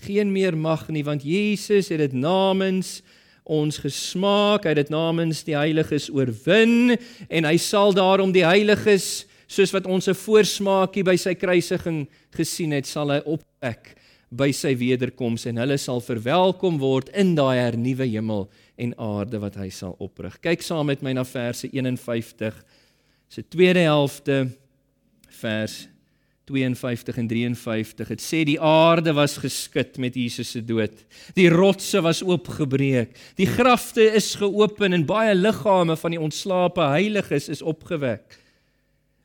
Geen 0.00 0.32
meer 0.32 0.56
mag 0.56 0.88
nie 0.88 1.04
want 1.04 1.26
Jesus 1.26 1.90
het 1.92 1.98
dit 1.98 2.16
namens 2.16 3.00
ons 3.48 3.78
gesmaak, 3.80 4.64
hy 4.64 4.74
het 4.74 4.82
dit 4.84 4.92
namens 4.92 5.40
die 5.46 5.56
heiliges 5.56 6.10
oorwin 6.12 6.98
en 7.28 7.48
hy 7.48 7.56
sal 7.60 7.94
daarom 7.96 8.32
die 8.32 8.44
heiliges 8.44 9.26
soos 9.48 9.72
wat 9.72 9.88
ons 9.88 10.08
'n 10.08 10.14
voorsmaakie 10.14 11.04
by 11.04 11.16
sy 11.16 11.34
kruisiging 11.34 12.06
gesien 12.36 12.72
het, 12.72 12.86
sal 12.86 13.10
hy 13.10 13.20
opwek 13.24 13.96
by 14.30 14.52
sy 14.52 14.74
wederkoms 14.76 15.46
en 15.46 15.56
hulle 15.56 15.78
sal 15.78 16.00
verwelkom 16.04 16.78
word 16.78 17.08
in 17.16 17.34
daai 17.34 17.56
hernuwe 17.56 18.04
hemel 18.04 18.50
en 18.76 18.92
aarde 18.98 19.40
wat 19.40 19.56
hy 19.56 19.70
sal 19.70 19.96
oprig. 19.98 20.36
Kyk 20.40 20.62
saam 20.62 20.86
met 20.86 21.02
my 21.02 21.14
na 21.16 21.24
verse 21.24 21.64
51 21.72 22.60
se 23.28 23.44
tweede 23.48 23.84
helfte 23.86 24.48
vers 25.40 25.88
52 26.48 27.16
en 27.16 27.28
53. 27.28 28.08
Dit 28.08 28.22
sê 28.24 28.42
die 28.48 28.58
aarde 28.60 29.12
was 29.16 29.36
geskit 29.42 29.98
met 30.00 30.16
Jesus 30.16 30.54
se 30.54 30.62
dood. 30.64 30.94
Die 31.36 31.48
rotse 31.52 32.00
was 32.04 32.22
oopgebreek. 32.24 33.12
Die 33.36 33.48
grafte 33.48 34.06
is 34.16 34.34
geopen 34.40 34.96
en 34.96 35.06
baie 35.08 35.34
liggame 35.36 35.96
van 36.00 36.16
die 36.16 36.20
ontslape 36.20 36.88
heiliges 36.94 37.50
is 37.52 37.62
opgewek. 37.62 38.38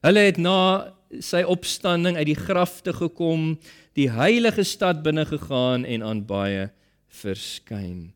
Hulle 0.04 0.28
het 0.28 0.40
na 0.42 0.92
sy 1.24 1.44
opstanding 1.48 2.18
uit 2.18 2.28
die 2.34 2.40
grafte 2.40 2.92
gekom, 2.98 3.54
die 3.96 4.10
heilige 4.12 4.66
stad 4.68 5.04
binne 5.06 5.24
gegaan 5.30 5.86
en 5.86 6.04
aan 6.04 6.26
baie 6.28 6.68
verskyn 7.14 8.12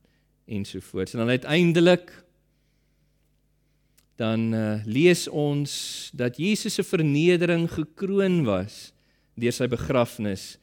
ensovoorts. 0.47 1.13
En 1.13 1.23
dan 1.23 1.36
uiteindelik 1.38 2.12
dan 4.17 4.53
uh, 4.53 4.86
lees 4.86 5.27
ons 5.30 5.71
dat 6.17 6.39
Jesus 6.41 6.73
se 6.73 6.84
vernedering 6.84 7.67
gekroon 7.69 8.41
was 8.47 8.91
deur 9.38 9.53
sy 9.53 9.67
begrafnis 9.69 10.56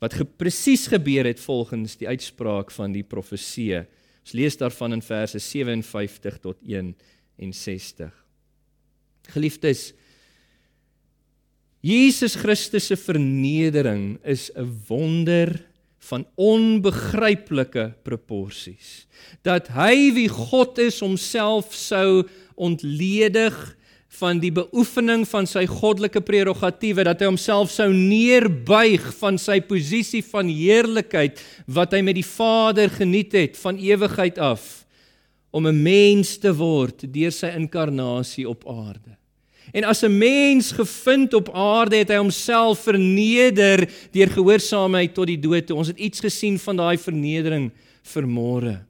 wat 0.00 0.14
ge 0.16 0.24
presies 0.24 0.86
gebeur 0.88 1.26
het 1.28 1.40
volgens 1.42 1.98
die 2.00 2.08
uitspraak 2.08 2.70
van 2.72 2.94
die 2.94 3.04
profeseë. 3.04 3.82
Ons 4.24 4.36
lees 4.38 4.56
daarvan 4.56 4.96
in 4.96 5.02
verse 5.04 5.38
57 5.42 6.38
tot 6.40 6.56
61. 6.64 8.14
Geliefdes, 9.34 9.90
Jesus 11.84 12.36
Christus 12.36 12.88
se 12.88 12.96
vernedering 12.96 14.18
is 14.24 14.50
'n 14.54 14.68
wonder 14.88 15.66
van 16.00 16.26
onbegryplike 16.34 17.94
proporsies. 18.02 19.06
Dat 19.42 19.68
hy 19.68 20.12
wie 20.16 20.28
God 20.28 20.78
is 20.78 21.00
homself 21.00 21.74
sou 21.74 22.24
ontledig 22.60 23.56
van 24.20 24.40
die 24.42 24.50
beoefening 24.50 25.22
van 25.30 25.46
sy 25.46 25.62
goddelike 25.70 26.20
prerogatiewe 26.26 27.04
dat 27.06 27.22
hy 27.22 27.28
homself 27.30 27.70
sou 27.70 27.88
neerbuig 27.94 29.04
van 29.20 29.38
sy 29.38 29.60
posisie 29.62 30.22
van 30.32 30.50
heerlikheid 30.50 31.38
wat 31.70 31.94
hy 31.94 32.02
met 32.02 32.18
die 32.18 32.26
Vader 32.26 32.90
geniet 32.90 33.36
het 33.38 33.58
van 33.60 33.78
ewigheid 33.78 34.40
af 34.42 34.84
om 35.50 35.66
'n 35.66 35.82
mens 35.82 36.38
te 36.38 36.50
word 36.54 37.06
deur 37.12 37.32
sy 37.32 37.50
inkarnasie 37.54 38.48
op 38.48 38.66
aarde. 38.66 39.16
En 39.72 39.84
as 39.84 40.02
'n 40.02 40.18
mens 40.18 40.72
gevind 40.72 41.34
op 41.34 41.50
aarde 41.54 41.96
het 41.96 42.08
hy 42.08 42.16
homself 42.16 42.78
verneder 42.78 43.88
deur 44.10 44.30
gehoorsaamheid 44.30 45.14
tot 45.14 45.26
die 45.26 45.38
dood. 45.38 45.70
Ons 45.70 45.86
het 45.88 45.98
iets 45.98 46.20
gesien 46.20 46.58
van 46.58 46.76
daai 46.76 46.98
vernedering 46.98 47.70
vermore. 48.02 48.82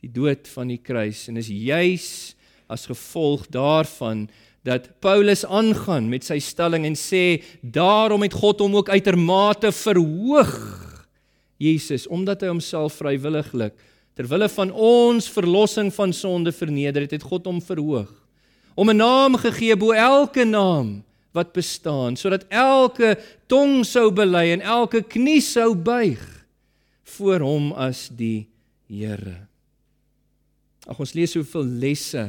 Die 0.00 0.12
dood 0.12 0.48
van 0.48 0.68
die 0.68 0.80
kruis 0.82 1.28
en 1.28 1.36
is 1.36 1.48
juis 1.48 2.35
as 2.66 2.86
gevolg 2.86 3.46
daarvan 3.52 4.26
dat 4.66 4.88
Paulus 5.00 5.44
aangaan 5.46 6.08
met 6.10 6.26
sy 6.26 6.38
stelling 6.42 6.86
en 6.88 6.98
sê 6.98 7.42
daarom 7.62 8.24
het 8.26 8.34
God 8.34 8.62
hom 8.64 8.74
ook 8.80 8.90
uitermate 8.90 9.70
verhoog 9.72 10.54
Jesus 11.62 12.08
omdat 12.10 12.42
hy 12.42 12.50
homself 12.50 12.98
vrywilliglik 12.98 13.76
ter 14.16 14.28
wille 14.28 14.48
van 14.52 14.72
ons 14.72 15.28
verlossing 15.30 15.92
van 15.94 16.12
sonde 16.12 16.52
verneder 16.52 17.06
het, 17.06 17.14
het 17.18 17.26
God 17.26 17.46
hom 17.46 17.62
verhoog 17.62 18.10
om 18.74 18.90
'n 18.90 19.00
naam 19.00 19.36
gegee 19.36 19.76
bo 19.76 19.92
elke 19.92 20.44
naam 20.44 21.04
wat 21.32 21.52
bestaan 21.52 22.16
sodat 22.16 22.44
elke 22.48 23.16
tong 23.46 23.84
sou 23.84 24.10
bely 24.10 24.52
en 24.56 24.60
elke 24.60 25.02
knie 25.02 25.40
sou 25.40 25.74
buig 25.74 26.20
voor 27.16 27.40
hom 27.40 27.72
as 27.72 28.08
die 28.08 28.48
Here. 28.86 29.48
Ag 30.86 31.00
ons 31.02 31.14
lees 31.18 31.32
soveel 31.34 31.66
lesse 31.82 32.28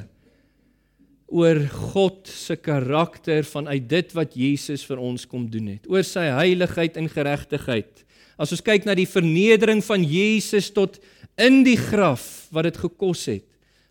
oor 1.28 1.60
God 1.94 2.28
se 2.32 2.56
karakter 2.56 3.44
vanuit 3.44 3.88
dit 3.90 4.13
wat 4.16 4.36
Jesus 4.40 4.86
vir 4.88 5.02
ons 5.04 5.28
kom 5.28 5.48
doen 5.52 5.74
het, 5.76 5.88
oor 5.92 6.06
sy 6.08 6.24
heiligheid 6.32 6.98
en 7.00 7.10
geregtigheid. 7.12 8.04
As 8.40 8.54
ons 8.54 8.63
kyk 8.63 8.86
na 8.88 8.96
die 8.96 9.10
vernedering 9.10 9.82
van 9.84 10.06
Jesus 10.06 10.70
tot 10.72 11.02
in 11.38 11.63
die 11.66 11.78
graf 11.78 12.48
wat 12.54 12.70
dit 12.70 12.80
gekos 12.80 13.26
het 13.30 13.46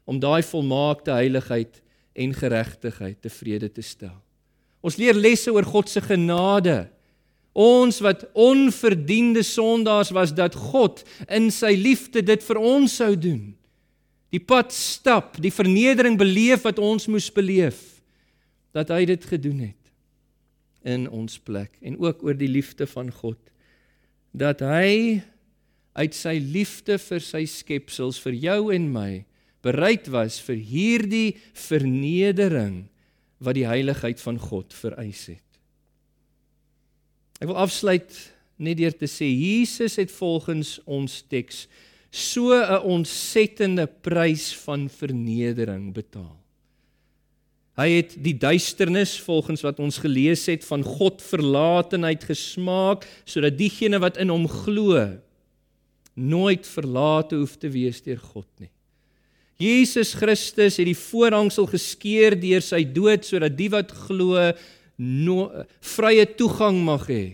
om 0.06 0.20
daai 0.22 0.42
volmaakte 0.46 1.12
heiligheid 1.12 1.82
en 2.16 2.32
geregtigheid 2.34 3.18
tevrede 3.20 3.68
te 3.68 3.82
stel. 3.84 4.14
Ons 4.86 4.96
leer 5.00 5.18
lesse 5.18 5.50
oor 5.52 5.66
God 5.66 5.90
se 5.90 6.00
genade. 6.00 6.86
Ons 7.56 7.98
wat 8.04 8.26
onverdiende 8.38 9.42
sondaars 9.44 10.12
was 10.14 10.32
dat 10.36 10.54
God 10.54 11.02
in 11.26 11.50
sy 11.50 11.74
liefde 11.74 12.22
dit 12.22 12.42
vir 12.44 12.60
ons 12.60 12.96
sou 13.00 13.14
doen. 13.18 13.55
Die 14.36 14.42
pad 14.44 14.74
stap, 14.74 15.38
die 15.40 15.54
vernedering 15.54 16.18
beleef 16.20 16.66
wat 16.66 16.80
ons 16.82 17.08
moes 17.08 17.30
beleef 17.32 17.80
dat 18.76 18.90
hy 18.92 19.06
dit 19.08 19.22
gedoen 19.24 19.62
het 19.70 19.92
in 20.86 21.06
ons 21.08 21.38
plek 21.40 21.72
en 21.80 21.96
ook 22.02 22.20
oor 22.26 22.36
die 22.36 22.50
liefde 22.50 22.84
van 22.90 23.08
God 23.22 23.40
dat 24.36 24.60
hy 24.60 25.22
uit 25.96 26.14
sy 26.14 26.36
liefde 26.42 26.98
vir 27.00 27.24
sy 27.24 27.46
skepsels 27.48 28.20
vir 28.20 28.36
jou 28.36 28.60
en 28.74 28.90
my 28.92 29.10
bereid 29.64 30.10
was 30.12 30.36
vir 30.44 30.60
hierdie 30.60 31.30
vernedering 31.56 32.84
wat 33.40 33.56
die 33.56 33.66
heiligheid 33.68 34.20
van 34.20 34.38
God 34.40 34.76
vereis 34.76 35.26
het. 35.32 35.42
Ek 37.40 37.48
wil 37.48 37.58
afsluit 37.60 38.12
net 38.60 38.78
deur 38.80 38.94
te 38.96 39.08
sê 39.10 39.28
Jesus 39.28 39.98
het 40.00 40.12
volgens 40.12 40.76
ons 40.84 41.22
teks 41.32 41.64
so 42.16 42.56
'n 42.56 42.82
ontsettende 42.82 43.86
prys 43.86 44.54
van 44.64 44.88
vernedering 44.88 45.92
betaal. 45.92 46.40
Hy 47.76 47.90
het 47.90 48.14
die 48.24 48.36
duisternis 48.40 49.18
volgens 49.20 49.60
wat 49.60 49.78
ons 49.84 49.98
gelees 50.00 50.46
het 50.48 50.64
van 50.64 50.82
God 50.82 51.20
verlatenheid 51.20 52.24
gesmaak 52.24 53.04
sodat 53.28 53.58
diegene 53.58 54.00
wat 54.00 54.16
in 54.16 54.32
hom 54.32 54.48
glo 54.48 54.96
nooit 56.14 56.64
verlate 56.64 57.36
hoef 57.36 57.58
te 57.60 57.68
wees 57.68 58.00
deur 58.00 58.16
God 58.32 58.48
nie. 58.58 58.72
Jesus 59.60 60.14
Christus 60.16 60.80
het 60.80 60.88
die 60.88 60.96
voorhangsel 60.96 61.68
geskeur 61.68 62.32
deur 62.40 62.64
sy 62.64 62.82
dood 62.84 63.28
sodat 63.28 63.56
die 63.56 63.68
wat 63.72 63.92
glo 63.92 64.40
no, 64.96 65.50
vrye 65.80 66.24
toegang 66.36 66.80
mag 66.80 67.08
hê 67.12 67.24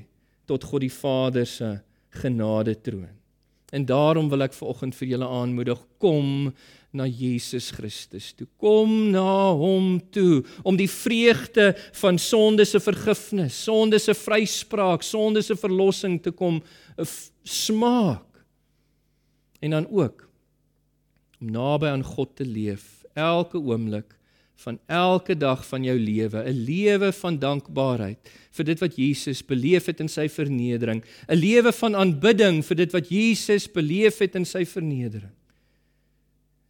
tot 0.51 0.65
God 0.67 0.83
die 0.83 0.91
Vader 0.91 1.47
se 1.47 1.77
genade 2.19 2.75
troon. 2.83 3.22
En 3.73 3.87
daarom 3.89 4.29
wil 4.29 4.45
ek 4.45 4.55
vanoggend 4.57 4.97
vir 4.99 5.15
julle 5.15 5.29
aanmoedig 5.33 5.81
kom 6.03 6.51
na 6.93 7.07
Jesus 7.09 7.71
Christus 7.73 8.33
toe. 8.37 8.47
Kom 8.61 8.91
na 9.15 9.53
hom 9.57 9.97
toe 10.13 10.43
om 10.63 10.77
die 10.77 10.91
vreugde 10.91 11.71
van 12.03 12.21
sonde 12.21 12.67
se 12.69 12.81
vergifnis, 12.85 13.57
sonde 13.65 14.01
se 14.03 14.15
vryspraak, 14.17 15.05
sonde 15.07 15.41
se 15.45 15.57
verlossing 15.57 16.21
te 16.21 16.35
kom 16.37 16.61
smaak. 17.49 18.29
En 19.63 19.79
dan 19.79 19.89
ook 19.89 20.29
om 21.41 21.49
naby 21.51 21.89
aan 21.95 22.05
God 22.05 22.37
te 22.37 22.45
leef 22.45 23.07
elke 23.19 23.59
oomblik 23.59 24.13
van 24.63 24.79
elke 24.87 25.37
dag 25.37 25.65
van 25.67 25.85
jou 25.85 25.99
lewe, 25.99 26.45
'n 26.45 26.65
lewe 26.65 27.13
van 27.13 27.39
dankbaarheid 27.39 28.31
vir 28.51 28.65
dit 28.65 28.81
wat 28.81 28.97
Jesus 28.97 29.43
beleef 29.45 29.87
het 29.87 30.01
in 30.01 30.09
sy 30.09 30.29
vernedering, 30.29 31.05
'n 31.29 31.37
lewe 31.37 31.73
van 31.73 31.95
aanbidding 31.95 32.65
vir 32.65 32.77
dit 32.77 32.93
wat 32.93 33.09
Jesus 33.09 33.73
beleef 33.73 34.19
het 34.19 34.35
in 34.35 34.45
sy 34.45 34.65
vernedering. 34.65 35.35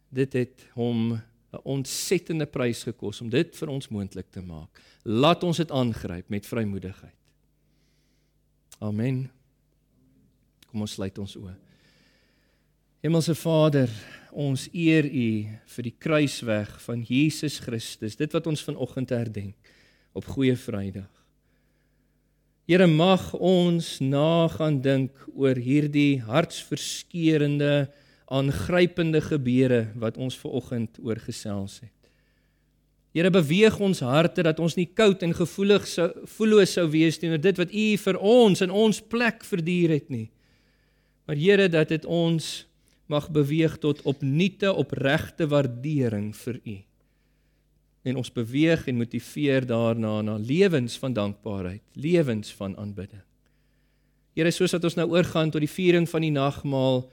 Dit 0.09 0.33
het 0.33 0.65
hom 0.73 1.13
'n 1.53 1.61
ontsettende 1.63 2.45
prys 2.45 2.83
gekos 2.83 3.21
om 3.21 3.29
dit 3.29 3.55
vir 3.55 3.69
ons 3.69 3.87
moontlik 3.89 4.31
te 4.31 4.41
maak. 4.41 4.81
Laat 5.03 5.43
ons 5.43 5.57
dit 5.57 5.71
aangryp 5.71 6.29
met 6.29 6.45
vrymoedigheid. 6.45 7.19
Amen. 8.79 9.29
Kom 10.71 10.81
ons 10.81 10.91
sluit 10.91 11.17
ons 11.17 11.35
oë. 11.35 11.53
Hemelse 13.03 13.35
Vader, 13.35 13.89
ons 14.33 14.67
eer 14.73 15.05
U 15.05 15.29
vir 15.75 15.85
die 15.87 15.95
kruisweg 15.95 16.69
van 16.83 17.03
Jesus 17.07 17.59
Christus, 17.63 18.17
dit 18.19 18.33
wat 18.33 18.47
ons 18.49 18.63
vanoggend 18.65 19.13
herdenk 19.13 19.73
op 20.13 20.25
Goeie 20.33 20.55
Vrydag. 20.57 21.09
Here 22.69 22.87
mag 22.87 23.33
ons 23.35 23.97
nagaan 23.99 24.77
dink 24.81 25.11
oor 25.35 25.57
hierdie 25.59 26.21
hartsverskeurende, 26.23 27.89
aangrypende 28.31 29.19
gebeure 29.21 29.89
wat 29.99 30.15
ons 30.17 30.37
ver 30.39 30.55
oggend 30.61 30.97
oorgesels 31.03 31.81
het. 31.83 31.91
Here 33.13 33.29
beweeg 33.29 33.75
ons 33.83 33.99
harte 34.01 34.41
dat 34.47 34.61
ons 34.63 34.77
nie 34.79 34.87
koud 34.89 35.21
en 35.21 35.35
gevoelig 35.37 35.83
sou 35.91 36.07
voeloos 36.37 36.71
sou 36.79 36.87
wees 36.89 37.19
teenoor 37.21 37.41
dit 37.43 37.59
wat 37.61 37.73
U 37.73 37.87
vir 38.05 38.17
ons 38.17 38.63
in 38.65 38.73
ons 38.73 39.01
plek 39.11 39.43
verdier 39.45 39.93
het 39.93 40.07
nie. 40.09 40.29
Maar 41.27 41.37
Here 41.37 41.67
dat 41.69 41.91
dit 41.93 42.07
ons 42.09 42.65
mag 43.13 43.29
beweeg 43.33 43.77
tot 43.81 44.01
opnuute 44.09 44.71
opregte 44.73 45.47
waardering 45.49 46.31
vir 46.35 46.59
U. 46.63 46.77
En 48.03 48.19
ons 48.19 48.31
beweeg 48.35 48.87
en 48.89 48.99
motiveer 48.99 49.67
daarna 49.69 50.21
na 50.25 50.37
lewens 50.41 50.97
van 50.99 51.13
dankbaarheid, 51.15 51.83
lewens 51.93 52.51
van 52.57 52.75
aanbidding. 52.77 53.23
Here, 54.33 54.51
soos 54.51 54.73
wat 54.73 54.87
ons 54.89 54.97
nou 54.97 55.05
oorgaan 55.13 55.53
tot 55.53 55.61
die 55.61 55.69
viering 55.69 56.07
van 56.09 56.25
die 56.25 56.33
nagmaal, 56.33 57.03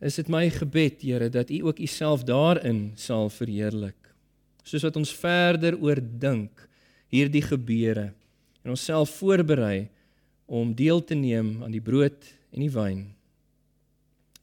is 0.00 0.16
dit 0.16 0.30
my 0.32 0.46
gebed, 0.50 1.04
Here, 1.04 1.28
dat 1.28 1.52
U 1.52 1.60
ook 1.68 1.78
U 1.78 1.86
self 1.86 2.24
daarin 2.24 2.90
sal 2.96 3.28
verheerlik. 3.28 3.98
Soos 4.64 4.86
wat 4.88 4.96
ons 4.96 5.12
verder 5.12 5.76
oordink 5.76 6.66
hierdie 7.12 7.44
gebeure 7.44 8.10
en 8.62 8.74
onsself 8.74 9.12
voorberei 9.18 9.88
om 10.50 10.74
deel 10.76 11.00
te 11.04 11.16
neem 11.18 11.60
aan 11.64 11.74
die 11.74 11.82
brood 11.82 12.28
en 12.54 12.62
die 12.64 12.72
wyn 12.72 13.08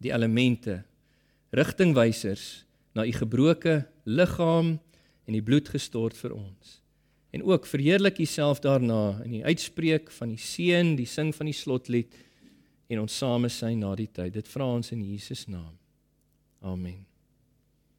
die 0.04 0.14
elemente 0.14 0.82
rigtingwysers 1.56 2.66
na 2.95 3.06
u 3.06 3.12
gebroke 3.12 3.82
liggaam 4.06 4.78
en 5.28 5.36
die 5.36 5.43
bloed 5.43 5.70
gestort 5.70 6.18
vir 6.18 6.36
ons. 6.36 6.78
En 7.36 7.43
ook 7.43 7.68
verheerlik 7.68 8.20
u 8.20 8.26
self 8.26 8.62
daarna 8.64 9.20
in 9.26 9.38
die 9.39 9.43
uitspreek 9.45 10.12
van 10.12 10.32
die 10.34 10.41
seën, 10.41 10.95
die 10.95 11.10
sing 11.10 11.34
van 11.36 11.50
die 11.50 11.58
slotlied 11.58 12.16
en 12.88 13.04
ons 13.04 13.18
same 13.18 13.52
sy 13.52 13.74
na 13.76 13.91
die 14.00 14.10
tyd. 14.12 14.34
Dit 14.34 14.48
vra 14.48 14.70
ons 14.78 14.93
in 14.95 15.04
Jesus 15.04 15.45
naam. 15.52 15.76
Amen. 16.62 17.04